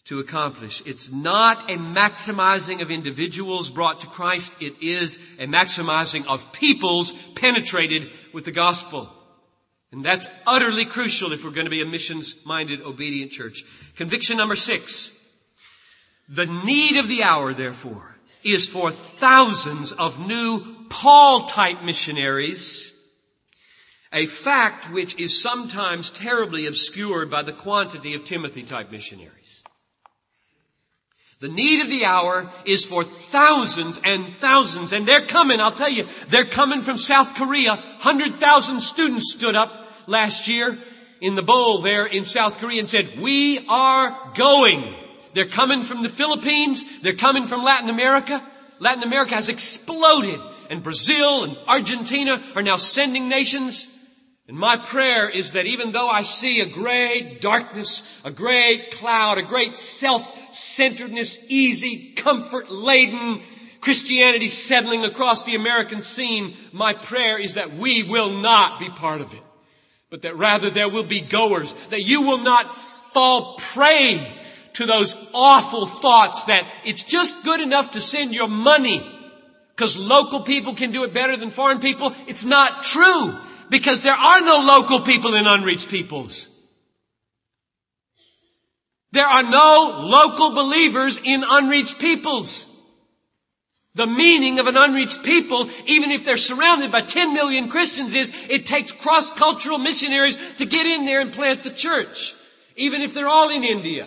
to 0.05 0.19
accomplish. 0.19 0.83
It's 0.85 1.11
not 1.11 1.69
a 1.69 1.77
maximizing 1.77 2.81
of 2.81 2.91
individuals 2.91 3.69
brought 3.69 4.01
to 4.01 4.07
Christ. 4.07 4.55
It 4.61 4.81
is 4.81 5.19
a 5.39 5.47
maximizing 5.47 6.27
of 6.27 6.51
peoples 6.51 7.11
penetrated 7.35 8.11
with 8.33 8.45
the 8.45 8.51
gospel. 8.51 9.09
And 9.91 10.03
that's 10.03 10.27
utterly 10.45 10.85
crucial 10.85 11.31
if 11.31 11.43
we're 11.43 11.51
going 11.51 11.65
to 11.65 11.71
be 11.71 11.81
a 11.81 11.85
missions-minded, 11.85 12.81
obedient 12.81 13.31
church. 13.31 13.63
Conviction 13.95 14.37
number 14.37 14.55
six. 14.55 15.11
The 16.29 16.45
need 16.45 16.97
of 16.97 17.07
the 17.07 17.23
hour, 17.23 17.53
therefore, 17.53 18.15
is 18.43 18.67
for 18.67 18.91
thousands 18.91 19.91
of 19.91 20.19
new 20.19 20.75
Paul-type 20.89 21.83
missionaries 21.83 22.91
A 24.15 24.27
fact 24.27 24.89
which 24.89 25.19
is 25.19 25.41
sometimes 25.41 26.09
terribly 26.09 26.67
obscured 26.67 27.29
by 27.29 27.43
the 27.43 27.51
quantity 27.51 28.13
of 28.13 28.23
Timothy 28.23 28.63
type 28.63 28.89
missionaries. 28.89 29.61
The 31.45 31.51
need 31.51 31.83
of 31.83 31.91
the 31.91 32.05
hour 32.05 32.49
is 32.65 32.87
for 32.87 33.03
thousands 33.03 34.01
and 34.03 34.33
thousands, 34.37 34.93
and 34.93 35.07
they're 35.07 35.27
coming, 35.27 35.61
I'll 35.61 35.71
tell 35.71 35.91
you, 35.91 36.07
they're 36.29 36.47
coming 36.47 36.81
from 36.81 36.97
South 36.97 37.35
Korea. 37.35 37.75
100,000 37.75 38.81
students 38.81 39.31
stood 39.31 39.55
up 39.55 39.87
last 40.07 40.47
year 40.47 40.75
in 41.21 41.35
the 41.35 41.43
bowl 41.43 41.83
there 41.83 42.07
in 42.07 42.25
South 42.25 42.57
Korea 42.57 42.79
and 42.79 42.89
said, 42.89 43.19
we 43.19 43.63
are 43.67 44.31
going. 44.33 44.95
They're 45.35 45.45
coming 45.45 45.83
from 45.83 46.01
the 46.01 46.09
Philippines. 46.09 46.83
They're 47.01 47.13
coming 47.13 47.45
from 47.45 47.63
Latin 47.63 47.91
America. 47.91 48.43
Latin 48.79 49.03
America 49.03 49.35
has 49.35 49.47
exploded 49.47 50.39
and 50.71 50.81
Brazil 50.81 51.43
and 51.43 51.57
Argentina 51.67 52.41
are 52.55 52.63
now 52.63 52.77
sending 52.77 53.29
nations. 53.29 53.87
And 54.47 54.57
my 54.57 54.77
prayer 54.77 55.27
is 55.27 55.51
that 55.53 55.65
even 55.65 55.91
though 55.91 56.07
I 56.07 56.21
see 56.21 56.61
a 56.61 56.67
great 56.67 57.41
darkness, 57.41 58.03
a 58.23 58.29
great 58.29 58.91
cloud, 58.91 59.39
a 59.39 59.43
great 59.43 59.75
self-centeredness, 59.75 61.39
easy, 61.47 62.13
comfort-laden 62.15 63.41
Christianity 63.81 64.47
settling 64.47 65.03
across 65.03 65.45
the 65.45 65.55
American 65.55 66.03
scene, 66.03 66.55
my 66.71 66.93
prayer 66.93 67.39
is 67.39 67.55
that 67.55 67.75
we 67.75 68.03
will 68.03 68.39
not 68.39 68.79
be 68.79 68.89
part 68.89 69.21
of 69.21 69.33
it. 69.33 69.41
But 70.11 70.21
that 70.21 70.37
rather 70.37 70.69
there 70.69 70.89
will 70.89 71.03
be 71.03 71.21
goers, 71.21 71.73
that 71.89 72.03
you 72.03 72.21
will 72.21 72.37
not 72.37 72.71
fall 72.71 73.55
prey 73.55 74.21
to 74.73 74.85
those 74.85 75.15
awful 75.33 75.87
thoughts 75.87 76.43
that 76.43 76.67
it's 76.83 77.03
just 77.03 77.43
good 77.43 77.61
enough 77.61 77.91
to 77.91 78.01
send 78.01 78.35
your 78.35 78.47
money 78.47 79.03
because 79.75 79.97
local 79.97 80.41
people 80.41 80.73
can 80.73 80.91
do 80.91 81.03
it 81.03 81.13
better 81.13 81.35
than 81.35 81.49
foreign 81.49 81.79
people. 81.79 82.13
It's 82.27 82.45
not 82.45 82.83
true 82.83 83.35
because 83.69 84.01
there 84.01 84.13
are 84.13 84.41
no 84.41 84.59
local 84.59 85.01
people 85.01 85.35
in 85.35 85.47
unreached 85.47 85.89
peoples. 85.89 86.49
There 89.11 89.25
are 89.25 89.43
no 89.43 90.01
local 90.03 90.51
believers 90.51 91.19
in 91.23 91.43
unreached 91.47 91.99
peoples. 91.99 92.67
The 93.93 94.07
meaning 94.07 94.59
of 94.59 94.67
an 94.67 94.75
unreached 94.75 95.23
people, 95.23 95.69
even 95.85 96.11
if 96.11 96.25
they're 96.25 96.35
surrounded 96.35 96.91
by 96.91 96.99
10 96.99 97.33
million 97.33 97.69
Christians, 97.69 98.13
is 98.13 98.29
it 98.49 98.65
takes 98.65 98.91
cross-cultural 98.91 99.77
missionaries 99.77 100.35
to 100.57 100.65
get 100.65 100.85
in 100.85 101.05
there 101.05 101.21
and 101.21 101.31
plant 101.31 101.63
the 101.63 101.69
church. 101.69 102.35
Even 102.75 103.01
if 103.01 103.13
they're 103.13 103.29
all 103.29 103.49
in 103.49 103.63
India 103.63 104.05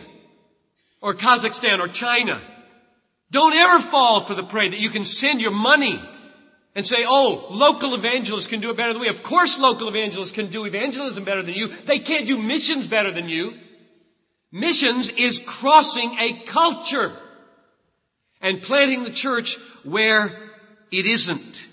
or 1.01 1.15
Kazakhstan 1.15 1.79
or 1.79 1.89
China. 1.89 2.39
Don't 3.31 3.55
ever 3.55 3.81
fall 3.81 4.21
for 4.21 4.35
the 4.35 4.43
prey 4.43 4.69
that 4.69 4.81
you 4.81 4.91
can 4.91 5.07
send 5.07 5.41
your 5.41 5.53
money 5.53 5.99
and 6.75 6.87
say, 6.87 7.05
oh, 7.07 7.47
local 7.51 7.95
evangelists 7.95 8.47
can 8.47 8.61
do 8.61 8.71
it 8.71 8.77
better 8.77 8.93
than 8.93 9.03
we. 9.03 9.09
Of 9.09 9.23
course 9.23 9.59
local 9.59 9.89
evangelists 9.89 10.33
can 10.33 10.49
do 10.49 10.65
evangelism 10.65 11.25
better 11.25 11.43
than 11.43 11.55
you. 11.55 11.69
They 11.69 11.99
can't 11.99 12.27
do 12.27 12.39
missions 12.39 12.87
better 12.87 13.11
than 13.11 13.29
you. 13.29 13.55
Missions 14.51 15.11
is 15.11 15.41
crossing 15.45 16.17
a 16.19 16.45
culture 16.47 17.13
and 18.41 18.63
planting 18.63 19.05
the 19.05 19.11
church 19.11 19.57
where 19.83 20.51
it 20.91 21.07
isn't. 21.07 21.69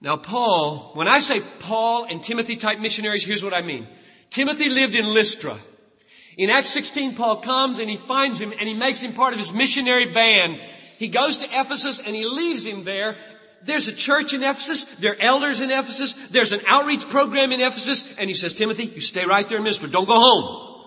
Now 0.00 0.16
Paul, 0.16 0.92
when 0.94 1.08
I 1.08 1.18
say 1.18 1.40
Paul 1.58 2.04
and 2.04 2.22
Timothy 2.22 2.56
type 2.56 2.78
missionaries, 2.78 3.24
here's 3.24 3.42
what 3.42 3.54
I 3.54 3.62
mean. 3.62 3.88
Timothy 4.30 4.68
lived 4.68 4.94
in 4.94 5.06
Lystra. 5.12 5.56
In 6.36 6.50
Acts 6.50 6.70
16, 6.70 7.16
Paul 7.16 7.38
comes 7.38 7.80
and 7.80 7.90
he 7.90 7.96
finds 7.96 8.40
him 8.40 8.52
and 8.52 8.68
he 8.68 8.74
makes 8.74 9.00
him 9.00 9.12
part 9.12 9.32
of 9.32 9.40
his 9.40 9.52
missionary 9.52 10.12
band. 10.12 10.60
He 10.98 11.08
goes 11.08 11.38
to 11.38 11.46
Ephesus 11.46 12.00
and 12.00 12.14
he 12.14 12.24
leaves 12.26 12.64
him 12.64 12.84
there. 12.84 13.16
There's 13.64 13.88
a 13.88 13.92
church 13.92 14.34
in 14.34 14.42
Ephesus. 14.42 14.84
There 15.00 15.12
are 15.12 15.20
elders 15.20 15.60
in 15.60 15.70
Ephesus. 15.70 16.14
There's 16.30 16.52
an 16.52 16.60
outreach 16.66 17.08
program 17.08 17.52
in 17.52 17.60
Ephesus. 17.60 18.04
And 18.18 18.30
he 18.30 18.34
says, 18.34 18.52
Timothy, 18.52 18.84
you 18.84 19.00
stay 19.00 19.24
right 19.24 19.48
there, 19.48 19.60
mister. 19.60 19.86
Don't 19.86 20.08
go 20.08 20.20
home. 20.20 20.86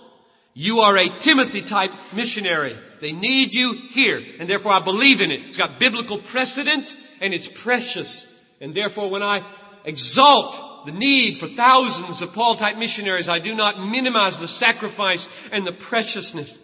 You 0.54 0.80
are 0.82 0.98
a 0.98 1.10
Timothy 1.20 1.62
type 1.62 1.94
missionary. 2.14 2.78
They 3.00 3.12
need 3.14 3.54
you 3.54 3.74
here. 3.90 4.22
And 4.40 4.50
therefore 4.50 4.74
I 4.74 4.80
believe 4.80 5.22
in 5.22 5.32
it. 5.32 5.46
It's 5.46 5.58
got 5.58 5.80
biblical 5.80 6.18
precedent 6.18 6.94
and 7.22 7.34
it's 7.34 7.48
precious. 7.48 8.28
And 8.60 8.76
therefore 8.76 9.10
when 9.10 9.24
I 9.24 9.44
exalt 9.86 10.86
the 10.86 10.92
need 10.92 11.38
for 11.38 11.48
thousands 11.48 12.22
of 12.22 12.34
Paul 12.34 12.56
type 12.56 12.78
missionaries. 12.78 13.30
I 13.30 13.40
do 13.40 13.56
not 13.56 13.80
minimize 13.80 14.40
the 14.40 14.48
sacrifice 14.48 15.30
and 15.52 15.66
the 15.66 15.72
preciousness 15.72 16.58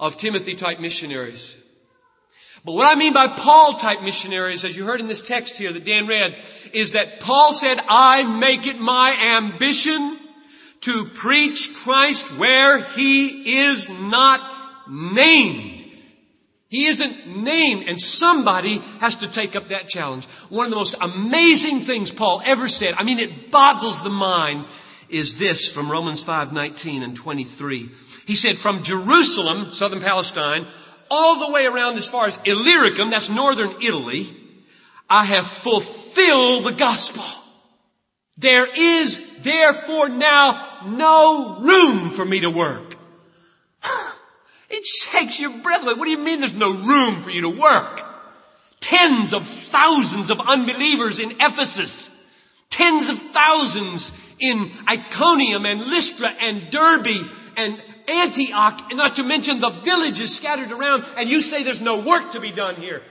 of 0.00 0.16
Timothy 0.16 0.54
type 0.54 0.80
missionaries. 0.80 1.56
But 2.64 2.72
what 2.72 2.86
I 2.86 2.98
mean 2.98 3.12
by 3.12 3.26
Paul 3.26 3.74
type 3.74 4.02
missionaries, 4.02 4.64
as 4.64 4.76
you 4.76 4.84
heard 4.84 5.00
in 5.00 5.08
this 5.08 5.20
text 5.20 5.56
here 5.56 5.72
that 5.72 5.84
Dan 5.84 6.06
read, 6.06 6.36
is 6.72 6.92
that 6.92 7.18
Paul 7.20 7.52
said, 7.52 7.80
I 7.88 8.22
make 8.22 8.66
it 8.66 8.78
my 8.78 9.36
ambition 9.36 10.18
to 10.82 11.06
preach 11.06 11.74
Christ 11.74 12.36
where 12.38 12.82
he 12.82 13.58
is 13.62 13.88
not 13.88 14.40
named. 14.88 15.84
He 16.68 16.86
isn't 16.86 17.42
named 17.42 17.88
and 17.88 18.00
somebody 18.00 18.78
has 19.00 19.16
to 19.16 19.28
take 19.28 19.56
up 19.56 19.68
that 19.68 19.88
challenge. 19.88 20.24
One 20.48 20.64
of 20.66 20.70
the 20.70 20.76
most 20.76 20.94
amazing 21.00 21.80
things 21.80 22.10
Paul 22.10 22.42
ever 22.44 22.68
said, 22.68 22.94
I 22.96 23.02
mean 23.02 23.18
it 23.18 23.50
boggles 23.50 24.02
the 24.02 24.10
mind, 24.10 24.66
is 25.12 25.36
this 25.36 25.70
from 25.70 25.92
Romans 25.92 26.22
5, 26.24 26.52
19 26.52 27.02
and 27.02 27.14
23. 27.14 27.90
He 28.26 28.34
said, 28.34 28.56
from 28.56 28.82
Jerusalem, 28.82 29.72
southern 29.72 30.00
Palestine, 30.00 30.66
all 31.12 31.40
the 31.40 31.52
way 31.52 31.66
around 31.66 31.98
as 31.98 32.08
far 32.08 32.26
as 32.26 32.38
Illyricum, 32.46 33.10
that's 33.10 33.28
northern 33.28 33.82
Italy, 33.82 34.34
I 35.10 35.26
have 35.26 35.46
fulfilled 35.46 36.64
the 36.64 36.72
gospel. 36.72 37.22
There 38.38 38.66
is 38.66 39.20
therefore 39.42 40.08
now 40.08 40.86
no 40.86 41.58
room 41.60 42.08
for 42.08 42.24
me 42.24 42.40
to 42.40 42.50
work. 42.50 42.96
It 44.74 44.86
shakes 44.86 45.38
your 45.38 45.50
breath 45.50 45.82
away. 45.82 45.92
What 45.92 46.06
do 46.06 46.10
you 46.10 46.16
mean 46.16 46.40
there's 46.40 46.54
no 46.54 46.72
room 46.72 47.20
for 47.20 47.28
you 47.28 47.42
to 47.42 47.50
work? 47.50 48.00
Tens 48.80 49.34
of 49.34 49.46
thousands 49.46 50.30
of 50.30 50.40
unbelievers 50.40 51.18
in 51.18 51.32
Ephesus. 51.32 52.08
Tens 52.70 53.10
of 53.10 53.18
thousands 53.18 54.12
in 54.38 54.72
Iconium 54.88 55.66
and 55.66 55.82
Lystra 55.82 56.28
and 56.28 56.70
Derbe 56.70 57.30
and 57.58 57.82
Antioch, 58.08 58.90
and 58.90 58.96
not 58.96 59.16
to 59.16 59.22
mention 59.22 59.60
the 59.60 59.70
villages 59.70 60.34
scattered 60.34 60.72
around, 60.72 61.04
and 61.16 61.28
you 61.28 61.40
say 61.40 61.62
there's 61.62 61.80
no 61.80 62.00
work 62.02 62.32
to 62.32 62.40
be 62.40 62.50
done 62.50 62.76
here. 62.76 63.02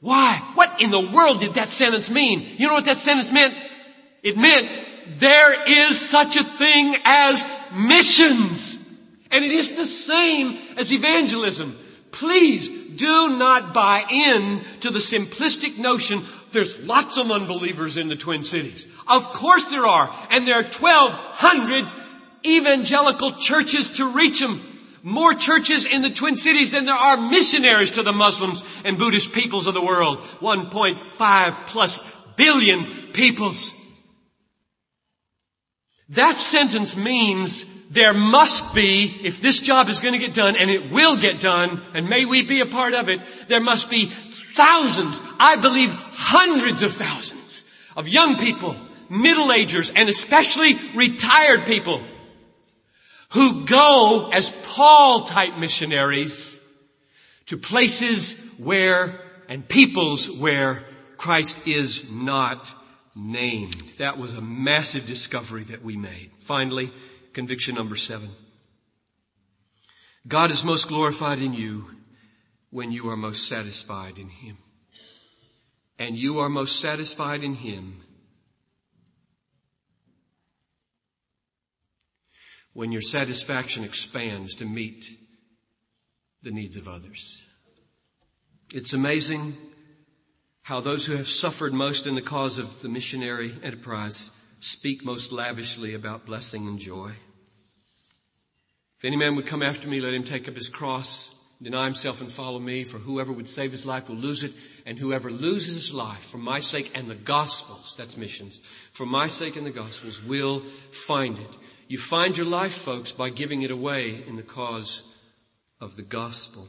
Why? 0.00 0.36
What 0.54 0.82
in 0.82 0.90
the 0.90 1.00
world 1.00 1.40
did 1.40 1.54
that 1.54 1.70
sentence 1.70 2.10
mean? 2.10 2.46
You 2.58 2.68
know 2.68 2.74
what 2.74 2.84
that 2.86 2.96
sentence 2.96 3.32
meant? 3.32 3.54
It 4.22 4.36
meant 4.36 4.70
there 5.18 5.68
is 5.68 5.98
such 5.98 6.36
a 6.36 6.44
thing 6.44 6.96
as 7.04 7.44
missions. 7.74 8.78
And 9.30 9.44
it 9.44 9.52
is 9.52 9.72
the 9.76 9.86
same 9.86 10.58
as 10.76 10.92
evangelism. 10.92 11.78
Please 12.10 12.68
do 12.68 13.36
not 13.36 13.74
buy 13.74 14.04
in 14.10 14.62
to 14.80 14.90
the 14.90 15.00
simplistic 15.00 15.78
notion 15.78 16.22
there's 16.52 16.78
lots 16.78 17.18
of 17.18 17.30
unbelievers 17.30 17.96
in 17.96 18.08
the 18.08 18.16
Twin 18.16 18.44
Cities. 18.44 18.86
Of 19.08 19.32
course 19.32 19.64
there 19.64 19.86
are. 19.86 20.14
And 20.30 20.46
there 20.46 20.54
are 20.54 20.62
1200 20.62 21.90
evangelical 22.44 23.32
churches 23.32 23.90
to 23.90 24.08
reach 24.08 24.40
them. 24.40 24.60
More 25.02 25.34
churches 25.34 25.84
in 25.84 26.00
the 26.02 26.10
Twin 26.10 26.36
Cities 26.36 26.70
than 26.70 26.86
there 26.86 26.94
are 26.94 27.18
missionaries 27.18 27.92
to 27.92 28.02
the 28.02 28.12
Muslims 28.12 28.62
and 28.84 28.98
Buddhist 28.98 29.32
peoples 29.32 29.66
of 29.66 29.74
the 29.74 29.84
world. 29.84 30.18
1.5 30.40 31.66
plus 31.66 32.00
billion 32.36 32.86
peoples. 33.12 33.74
That 36.10 36.36
sentence 36.36 36.96
means 36.96 37.64
there 37.90 38.14
must 38.14 38.74
be, 38.74 39.20
if 39.22 39.40
this 39.40 39.60
job 39.60 39.88
is 39.88 40.00
going 40.00 40.14
to 40.14 40.20
get 40.20 40.34
done, 40.34 40.56
and 40.56 40.70
it 40.70 40.90
will 40.90 41.16
get 41.16 41.40
done, 41.40 41.82
and 41.94 42.08
may 42.08 42.24
we 42.24 42.42
be 42.42 42.60
a 42.60 42.66
part 42.66 42.94
of 42.94 43.08
it, 43.08 43.20
there 43.48 43.62
must 43.62 43.90
be 43.90 44.06
thousands, 44.54 45.22
I 45.38 45.56
believe 45.56 45.90
hundreds 45.92 46.82
of 46.82 46.92
thousands 46.92 47.64
of 47.96 48.08
young 48.08 48.38
people, 48.38 48.76
middle-agers, 49.08 49.92
and 49.94 50.08
especially 50.08 50.78
retired 50.94 51.66
people 51.66 52.02
who 53.34 53.64
go 53.64 54.30
as 54.32 54.52
Paul 54.62 55.22
type 55.22 55.58
missionaries 55.58 56.60
to 57.46 57.58
places 57.58 58.40
where 58.58 59.20
and 59.48 59.68
peoples 59.68 60.30
where 60.30 60.84
Christ 61.16 61.66
is 61.66 62.08
not 62.08 62.72
named. 63.16 63.82
That 63.98 64.18
was 64.18 64.34
a 64.34 64.40
massive 64.40 65.06
discovery 65.06 65.64
that 65.64 65.82
we 65.82 65.96
made. 65.96 66.30
Finally, 66.38 66.92
conviction 67.32 67.74
number 67.74 67.96
seven. 67.96 68.30
God 70.28 70.52
is 70.52 70.62
most 70.62 70.86
glorified 70.86 71.42
in 71.42 71.54
you 71.54 71.90
when 72.70 72.92
you 72.92 73.10
are 73.10 73.16
most 73.16 73.48
satisfied 73.48 74.16
in 74.18 74.28
Him. 74.28 74.56
And 75.98 76.16
you 76.16 76.38
are 76.38 76.48
most 76.48 76.78
satisfied 76.78 77.42
in 77.42 77.54
Him 77.54 78.00
when 82.74 82.92
your 82.92 83.00
satisfaction 83.00 83.84
expands 83.84 84.56
to 84.56 84.64
meet 84.64 85.06
the 86.42 86.50
needs 86.50 86.76
of 86.76 86.86
others. 86.86 87.42
It's 88.72 88.92
amazing 88.92 89.56
how 90.62 90.80
those 90.80 91.06
who 91.06 91.16
have 91.16 91.28
suffered 91.28 91.72
most 91.72 92.06
in 92.06 92.14
the 92.14 92.22
cause 92.22 92.58
of 92.58 92.82
the 92.82 92.88
missionary 92.88 93.54
enterprise 93.62 94.30
speak 94.60 95.04
most 95.04 95.30
lavishly 95.30 95.94
about 95.94 96.26
blessing 96.26 96.66
and 96.66 96.78
joy. 96.78 97.12
If 98.98 99.04
any 99.04 99.16
man 99.16 99.36
would 99.36 99.46
come 99.46 99.62
after 99.62 99.88
me, 99.88 100.00
let 100.00 100.14
him 100.14 100.24
take 100.24 100.48
up 100.48 100.56
his 100.56 100.70
cross, 100.70 101.34
deny 101.62 101.84
himself 101.84 102.22
and 102.22 102.32
follow 102.32 102.58
me, 102.58 102.84
for 102.84 102.98
whoever 102.98 103.32
would 103.32 103.48
save 103.48 103.72
his 103.72 103.84
life 103.84 104.08
will 104.08 104.16
lose 104.16 104.42
it, 104.42 104.52
and 104.86 104.98
whoever 104.98 105.30
loses 105.30 105.74
his 105.74 105.94
life 105.94 106.24
for 106.24 106.38
my 106.38 106.60
sake 106.60 106.92
and 106.94 107.10
the 107.10 107.14
gospel's, 107.14 107.94
that's 107.96 108.16
missions, 108.16 108.60
for 108.92 109.04
my 109.04 109.28
sake 109.28 109.56
and 109.56 109.66
the 109.66 109.70
gospel's 109.70 110.22
will 110.22 110.64
find 110.90 111.38
it. 111.38 111.56
You 111.86 111.98
find 111.98 112.36
your 112.36 112.46
life, 112.46 112.72
folks, 112.72 113.12
by 113.12 113.28
giving 113.28 113.62
it 113.62 113.70
away 113.70 114.22
in 114.26 114.36
the 114.36 114.42
cause 114.42 115.02
of 115.80 115.96
the 115.96 116.02
gospel. 116.02 116.66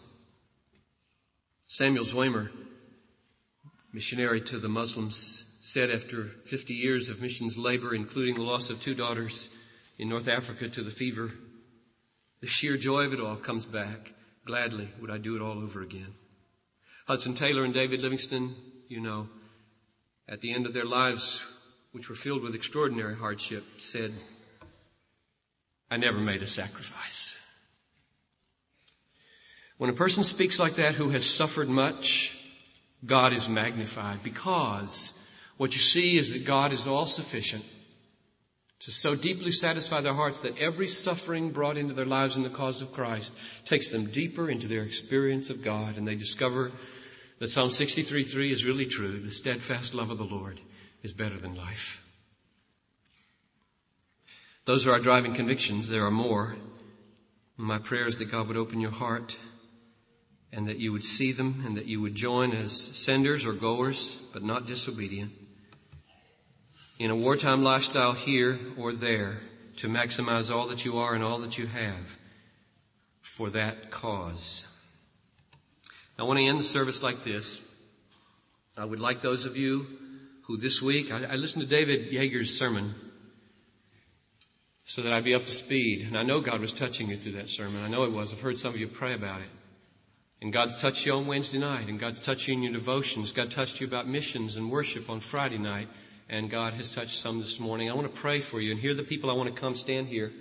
Samuel 1.68 2.04
Zwemer, 2.04 2.50
missionary 3.94 4.42
to 4.42 4.60
the 4.60 4.68
Muslims, 4.68 5.46
said 5.62 5.90
after 5.90 6.26
50 6.46 6.74
years 6.74 7.10
of 7.10 7.22
missions 7.22 7.58
labor, 7.58 7.96
including 7.96 8.36
the 8.36 8.42
loss 8.42 8.70
of 8.70 8.82
two 8.82 8.94
daughters 8.94 9.50
in 9.98 10.10
North 10.10 10.28
Africa 10.28 10.68
to 10.68 10.84
the 10.84 10.92
fever, 10.92 11.32
the 12.42 12.48
sheer 12.48 12.76
joy 12.76 13.06
of 13.06 13.14
it 13.14 13.22
all 13.22 13.38
comes 13.38 13.66
back. 13.66 14.14
Gladly 14.46 14.90
would 15.00 15.10
I 15.10 15.18
do 15.18 15.36
it 15.36 15.42
all 15.42 15.60
over 15.60 15.82
again. 15.82 16.14
Hudson 17.08 17.36
Taylor 17.36 17.64
and 17.64 17.74
David 17.74 18.02
Livingstone, 18.02 18.54
you 18.90 19.00
know, 19.00 19.30
at 20.28 20.42
the 20.42 20.54
end 20.54 20.66
of 20.66 20.74
their 20.74 20.86
lives, 20.86 21.42
which 21.94 22.10
were 22.10 22.16
filled 22.16 22.42
with 22.42 22.54
extraordinary 22.54 23.16
hardship, 23.16 23.64
said, 23.80 24.12
I 25.90 25.98
never 25.98 26.18
made 26.18 26.42
a 26.42 26.48
sacrifice. 26.48 27.38
When 29.78 29.90
a 29.90 29.94
person 29.94 30.24
speaks 30.24 30.58
like 30.58 30.76
that 30.76 30.96
who 30.96 31.10
has 31.10 31.26
suffered 31.26 31.70
much, 31.70 32.38
God 33.06 33.34
is 33.34 33.50
magnified 33.50 34.24
because 34.24 35.14
what 35.58 35.74
you 35.74 35.80
see 35.80 36.18
is 36.18 36.34
that 36.34 36.46
God 36.46 36.72
is 36.72 36.88
all 36.88 37.06
sufficient 37.06 37.66
to 38.82 38.92
so 38.92 39.16
deeply 39.16 39.52
satisfy 39.52 40.02
their 40.02 40.14
hearts 40.14 40.42
that 40.42 40.60
every 40.60 40.88
suffering 40.88 41.52
brought 41.52 41.78
into 41.78 41.94
their 41.94 42.06
lives 42.06 42.36
in 42.36 42.44
the 42.44 42.50
cause 42.50 42.82
of 42.82 42.94
Christ 42.94 43.36
takes 43.66 43.90
them 43.90 44.12
deeper 44.12 44.50
into 44.50 44.68
their 44.68 44.84
experience 44.84 45.50
of 45.50 45.64
God 45.64 45.98
and 45.98 46.08
they 46.08 46.16
discover 46.16 46.72
that 47.40 47.50
Psalm 47.50 47.70
63:3 47.70 48.52
is 48.52 48.64
really 48.64 48.86
true. 48.86 49.20
The 49.20 49.32
steadfast 49.32 49.94
love 49.94 50.12
of 50.12 50.18
the 50.18 50.26
Lord 50.26 50.60
is 51.04 51.14
better 51.14 51.38
than 51.38 51.56
life. 51.56 52.05
Those 54.66 54.88
are 54.88 54.94
our 54.94 55.00
driving 55.00 55.34
convictions. 55.34 55.88
There 55.88 56.06
are 56.06 56.12
more. 56.12 56.56
My 57.56 57.80
prayer 57.80 58.08
is 58.08 58.18
that 58.18 58.32
God 58.32 58.48
would 58.48 58.58
open 58.58 58.82
your 58.82 58.92
heart 58.92 59.38
and 60.52 60.68
that 60.68 60.78
you 60.78 60.92
would 60.92 61.06
see 61.06 61.32
them 61.32 61.64
and 61.66 61.78
that 61.78 61.86
you 61.86 62.02
would 62.02 62.16
join 62.16 62.52
as 62.52 62.74
senders 62.74 63.46
or 63.46 63.54
goers, 63.54 64.16
but 64.34 64.44
not 64.44 64.68
disobedient 64.68 65.32
in 66.98 67.12
a 67.12 67.16
wartime 67.16 67.64
lifestyle 67.64 68.14
here 68.14 68.58
or 68.78 68.94
there 68.94 69.42
to 69.78 69.90
maximize 69.90 70.54
all 70.54 70.68
that 70.68 70.86
you 70.86 71.00
are 71.00 71.14
and 71.14 71.24
all 71.24 71.40
that 71.40 71.58
you 71.58 71.68
have 71.68 72.18
for 73.22 73.50
that 73.50 73.92
cause. 73.92 74.66
I 76.18 76.24
want 76.24 76.40
to 76.40 76.46
end 76.46 76.60
the 76.60 76.64
service 76.64 77.04
like 77.04 77.26
this. 77.26 77.62
I 78.78 78.86
would 78.86 79.00
like 79.00 79.22
those 79.22 79.46
of 79.46 79.58
you 79.58 79.86
who 80.44 80.58
this 80.58 80.82
week, 80.82 81.12
I, 81.12 81.34
I 81.34 81.36
listened 81.36 81.64
to 81.64 81.68
David 81.68 82.12
Yeager's 82.12 82.58
sermon 82.58 82.96
so 84.86 85.02
that 85.02 85.14
I'd 85.14 85.24
be 85.24 85.36
up 85.36 85.46
to 85.46 85.52
speed. 85.52 86.08
And 86.08 86.18
I 86.18 86.24
know 86.24 86.42
God 86.42 86.62
was 86.62 86.74
touching 86.74 87.10
you 87.10 87.18
through 87.18 87.34
that 87.34 87.50
sermon. 87.50 87.84
I 87.84 87.90
know 87.90 88.04
it 88.06 88.12
was. 88.12 88.32
I've 88.32 88.40
heard 88.40 88.58
some 88.58 88.74
of 88.74 88.80
you 88.80 88.88
pray 88.88 89.14
about 89.14 89.42
it. 89.42 89.50
And 90.42 90.54
God's 90.54 90.80
touched 90.80 91.06
you 91.06 91.14
on 91.14 91.28
Wednesday 91.28 91.58
night, 91.58 91.88
and 91.88 92.00
God's 92.00 92.22
touched 92.22 92.48
you 92.48 92.54
in 92.54 92.62
your 92.62 92.74
devotions. 92.74 93.32
God 93.32 93.52
touched 93.52 93.82
you 93.82 93.88
about 93.88 94.08
missions 94.08 94.58
and 94.58 94.70
worship 94.70 95.10
on 95.10 95.20
Friday 95.20 95.58
night 95.58 95.88
and 96.30 96.50
God 96.50 96.74
has 96.74 96.90
touched 96.90 97.20
some 97.20 97.40
this 97.40 97.60
morning. 97.60 97.90
I 97.90 97.94
want 97.94 98.14
to 98.14 98.22
pray 98.22 98.40
for 98.40 98.60
you. 98.60 98.72
And 98.72 98.80
here 98.80 98.92
are 98.92 98.96
the 98.96 99.04
people 99.04 99.30
I 99.30 99.34
want 99.34 99.54
to 99.54 99.60
come 99.60 99.76
stand 99.76 100.08
here. 100.08 100.32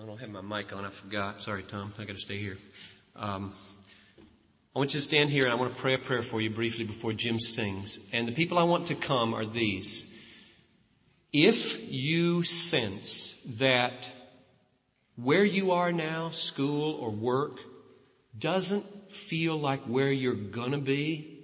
I 0.00 0.06
don't 0.06 0.18
have 0.18 0.30
my 0.30 0.40
mic 0.40 0.72
on. 0.72 0.84
I 0.84 0.90
forgot. 0.90 1.42
Sorry, 1.42 1.62
Tom. 1.62 1.92
I 1.98 2.04
got 2.04 2.16
to 2.16 2.22
stay 2.22 2.38
here. 2.38 2.56
Um, 3.14 3.52
I 4.74 4.78
want 4.78 4.94
you 4.94 5.00
to 5.00 5.04
stand 5.04 5.28
here 5.28 5.44
and 5.44 5.52
I 5.52 5.56
want 5.56 5.74
to 5.74 5.80
pray 5.80 5.92
a 5.92 5.98
prayer 5.98 6.22
for 6.22 6.40
you 6.40 6.48
briefly 6.48 6.84
before 6.84 7.12
Jim 7.12 7.38
sings. 7.38 8.00
And 8.12 8.26
the 8.26 8.32
people 8.32 8.58
I 8.58 8.62
want 8.62 8.86
to 8.86 8.94
come 8.94 9.34
are 9.34 9.44
these. 9.44 10.10
If 11.32 11.90
you 11.90 12.42
sense 12.42 13.34
that 13.58 14.10
where 15.16 15.44
you 15.44 15.72
are 15.72 15.92
now, 15.92 16.30
school 16.30 16.94
or 16.94 17.10
work, 17.10 17.58
doesn't 18.38 19.12
feel 19.12 19.58
like 19.58 19.82
where 19.84 20.12
you're 20.12 20.34
gonna 20.34 20.78
be 20.78 21.40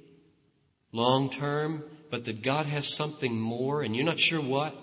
long 0.92 1.30
term, 1.30 1.84
but 2.10 2.24
that 2.24 2.42
God 2.42 2.66
has 2.66 2.94
something 2.94 3.38
more 3.38 3.82
and 3.82 3.94
you're 3.94 4.04
not 4.04 4.18
sure 4.18 4.40
what. 4.40 4.74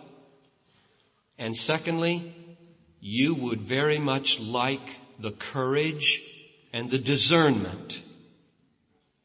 And 1.38 1.56
secondly, 1.56 2.34
you 3.00 3.36
would 3.36 3.62
very 3.62 4.00
much 4.00 4.39
like 4.39 4.89
the 5.20 5.32
courage 5.32 6.24
and 6.74 6.89
the 6.89 6.98
discernment 6.98 8.02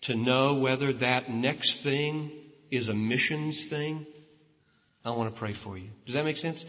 to 0.02 0.14
know 0.14 0.54
whether 0.54 0.92
that 0.94 1.30
next 1.30 1.82
thing 1.82 2.30
is 2.70 2.88
a 2.88 2.94
missions 2.94 3.64
thing. 3.68 4.06
I 5.04 5.10
want 5.12 5.32
to 5.32 5.38
pray 5.38 5.52
for 5.52 5.78
you. 5.78 5.88
Does 6.04 6.14
that 6.14 6.24
make 6.24 6.36
sense? 6.36 6.66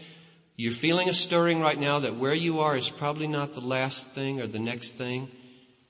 You're 0.56 0.72
feeling 0.72 1.08
a 1.08 1.14
stirring 1.14 1.60
right 1.60 1.78
now 1.78 2.00
that 2.00 2.16
where 2.16 2.34
you 2.34 2.60
are 2.60 2.76
is 2.76 2.88
probably 2.88 3.26
not 3.26 3.54
the 3.54 3.60
last 3.60 4.10
thing 4.12 4.40
or 4.40 4.46
the 4.46 4.58
next 4.58 4.92
thing, 4.92 5.30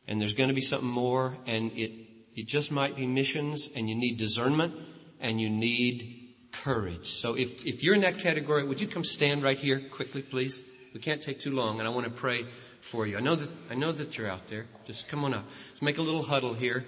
and 0.06 0.20
there's 0.20 0.34
going 0.34 0.48
to 0.48 0.54
be 0.54 0.60
something 0.60 0.88
more, 0.88 1.36
and 1.46 1.72
it, 1.72 1.92
it 2.34 2.46
just 2.46 2.72
might 2.72 2.96
be 2.96 3.06
missions, 3.06 3.68
and 3.74 3.88
you 3.88 3.94
need 3.94 4.18
discernment, 4.18 4.74
and 5.20 5.40
you 5.40 5.50
need 5.50 6.34
courage. 6.52 7.12
So 7.12 7.34
if, 7.34 7.64
if 7.64 7.82
you're 7.82 7.94
in 7.94 8.02
that 8.02 8.18
category, 8.18 8.64
would 8.64 8.80
you 8.80 8.86
come 8.86 9.04
stand 9.04 9.42
right 9.42 9.58
here 9.58 9.80
quickly, 9.80 10.22
please? 10.22 10.64
We 10.94 11.00
can't 11.00 11.22
take 11.22 11.40
too 11.40 11.52
long, 11.52 11.78
and 11.78 11.88
I 11.88 11.90
want 11.90 12.04
to 12.06 12.12
pray 12.12 12.44
for 12.80 13.06
you. 13.06 13.16
I 13.16 13.20
know 13.20 13.36
that, 13.36 13.50
I 13.70 13.74
know 13.74 13.92
that 13.92 14.18
you're 14.18 14.28
out 14.28 14.48
there. 14.48 14.66
Just 14.86 15.08
come 15.08 15.24
on 15.24 15.34
up. 15.34 15.44
Let's 15.70 15.82
make 15.82 15.98
a 15.98 16.02
little 16.02 16.22
huddle 16.22 16.54
here, 16.54 16.84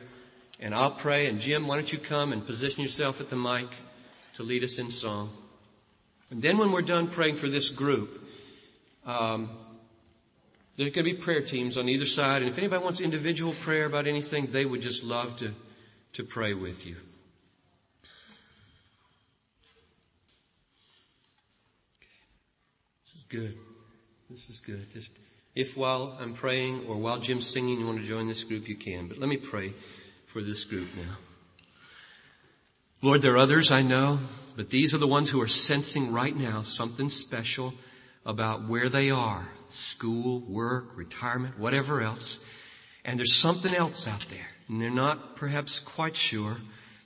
and 0.60 0.74
I'll 0.74 0.90
pray. 0.90 1.26
And 1.26 1.40
Jim, 1.40 1.66
why 1.66 1.76
don't 1.76 1.92
you 1.92 1.98
come 1.98 2.32
and 2.32 2.46
position 2.46 2.82
yourself 2.82 3.20
at 3.20 3.28
the 3.28 3.36
mic 3.36 3.68
to 4.34 4.42
lead 4.42 4.64
us 4.64 4.78
in 4.78 4.90
song? 4.90 5.30
And 6.30 6.42
then 6.42 6.58
when 6.58 6.72
we're 6.72 6.82
done 6.82 7.08
praying 7.08 7.36
for 7.36 7.48
this 7.48 7.70
group, 7.70 8.26
um, 9.06 9.50
there's 10.76 10.90
going 10.90 11.06
to 11.06 11.12
be 11.12 11.16
prayer 11.16 11.40
teams 11.40 11.76
on 11.76 11.88
either 11.88 12.06
side, 12.06 12.42
and 12.42 12.50
if 12.50 12.58
anybody 12.58 12.82
wants 12.82 13.00
individual 13.00 13.52
prayer 13.52 13.86
about 13.86 14.06
anything, 14.06 14.50
they 14.50 14.64
would 14.64 14.82
just 14.82 15.04
love 15.04 15.36
to, 15.36 15.54
to 16.14 16.24
pray 16.24 16.54
with 16.54 16.86
you. 16.86 16.96
This 23.04 23.14
is 23.14 23.24
good. 23.24 23.58
This 24.30 24.50
is 24.50 24.60
good. 24.60 24.92
Just 24.92 25.12
if 25.54 25.76
while 25.76 26.16
I'm 26.20 26.34
praying 26.34 26.86
or 26.88 26.96
while 26.96 27.18
Jim's 27.18 27.48
singing 27.48 27.78
you 27.78 27.86
want 27.86 28.00
to 28.00 28.04
join 28.04 28.26
this 28.26 28.42
group, 28.42 28.68
you 28.68 28.76
can. 28.76 29.06
But 29.06 29.18
let 29.18 29.28
me 29.28 29.36
pray 29.36 29.74
for 30.26 30.42
this 30.42 30.64
group 30.64 30.88
now. 30.96 31.16
Lord, 33.04 33.20
there 33.20 33.34
are 33.34 33.36
others 33.36 33.70
I 33.70 33.82
know, 33.82 34.18
but 34.56 34.70
these 34.70 34.94
are 34.94 34.98
the 34.98 35.06
ones 35.06 35.28
who 35.28 35.42
are 35.42 35.46
sensing 35.46 36.14
right 36.14 36.34
now 36.34 36.62
something 36.62 37.10
special 37.10 37.74
about 38.24 38.66
where 38.66 38.88
they 38.88 39.10
are. 39.10 39.46
School, 39.68 40.40
work, 40.40 40.96
retirement, 40.96 41.58
whatever 41.58 42.00
else. 42.00 42.40
And 43.04 43.18
there's 43.18 43.34
something 43.34 43.74
else 43.74 44.08
out 44.08 44.24
there. 44.30 44.48
And 44.68 44.80
they're 44.80 44.88
not 44.88 45.36
perhaps 45.36 45.80
quite 45.80 46.16
sure, 46.16 46.56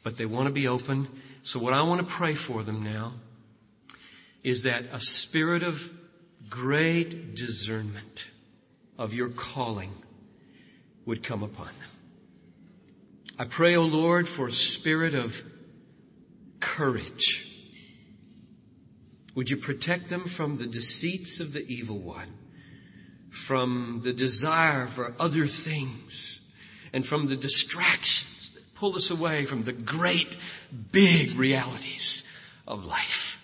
but 0.05 0.17
they 0.17 0.25
want 0.25 0.47
to 0.47 0.53
be 0.53 0.69
open. 0.69 1.09
So 1.43 1.59
what 1.59 1.73
I 1.73 1.83
want 1.83 2.01
to 2.01 2.07
pray 2.07 2.37
for 2.37 2.63
them 2.63 2.85
now 2.85 3.15
is 4.45 4.63
that 4.63 4.85
a 4.93 5.01
spirit 5.01 5.65
of 5.65 5.91
great 6.49 7.35
discernment 7.35 8.29
of 8.99 9.15
your 9.15 9.31
calling 9.31 9.93
would 11.07 11.25
come 11.25 11.43
upon 11.43 11.67
them. 11.67 11.91
I 13.37 13.47
pray, 13.47 13.75
O 13.75 13.83
oh 13.83 13.87
Lord, 13.87 14.29
for 14.29 14.47
a 14.47 14.53
spirit 14.53 15.17
of 15.17 15.43
courage. 16.77 17.47
Would 19.35 19.51
you 19.51 19.57
protect 19.57 20.09
them 20.09 20.27
from 20.27 20.57
the 20.57 20.67
deceits 20.67 21.41
of 21.41 21.53
the 21.53 21.65
evil 21.67 21.99
one, 21.99 22.33
from 23.31 24.01
the 24.03 24.13
desire 24.13 24.87
for 24.87 25.15
other 25.21 25.47
things, 25.47 26.41
and 26.93 27.07
from 27.07 27.27
the 27.27 27.37
distractions 27.37 28.51
that 28.51 28.75
pull 28.75 28.97
us 28.97 29.11
away 29.11 29.45
from 29.45 29.63
the 29.63 29.73
great, 29.73 30.37
big 30.93 31.35
realities 31.35 32.25
of 32.67 32.85
life. 32.85 33.43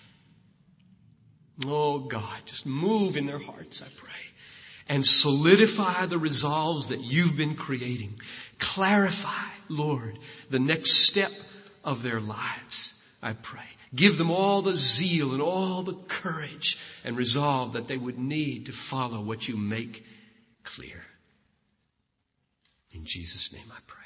Oh 1.66 2.00
God, 2.00 2.40
just 2.46 2.66
move 2.66 3.16
in 3.16 3.26
their 3.26 3.38
hearts, 3.38 3.82
I 3.82 3.86
pray. 3.96 4.10
And 4.88 5.06
solidify 5.06 6.06
the 6.06 6.18
resolves 6.18 6.88
that 6.88 7.00
you've 7.00 7.36
been 7.36 7.54
creating. 7.54 8.20
Clarify, 8.58 9.48
Lord, 9.68 10.18
the 10.50 10.58
next 10.58 10.92
step 10.92 11.32
of 11.84 12.02
their 12.02 12.20
lives, 12.20 12.93
I 13.24 13.32
pray. 13.32 13.64
Give 13.94 14.18
them 14.18 14.30
all 14.30 14.60
the 14.60 14.76
zeal 14.76 15.32
and 15.32 15.40
all 15.40 15.82
the 15.82 15.94
courage 15.94 16.78
and 17.04 17.16
resolve 17.16 17.72
that 17.72 17.88
they 17.88 17.96
would 17.96 18.18
need 18.18 18.66
to 18.66 18.72
follow 18.72 19.22
what 19.22 19.48
you 19.48 19.56
make 19.56 20.04
clear. 20.62 21.02
In 22.92 23.06
Jesus' 23.06 23.50
name 23.50 23.72
I 23.72 23.80
pray. 23.86 24.03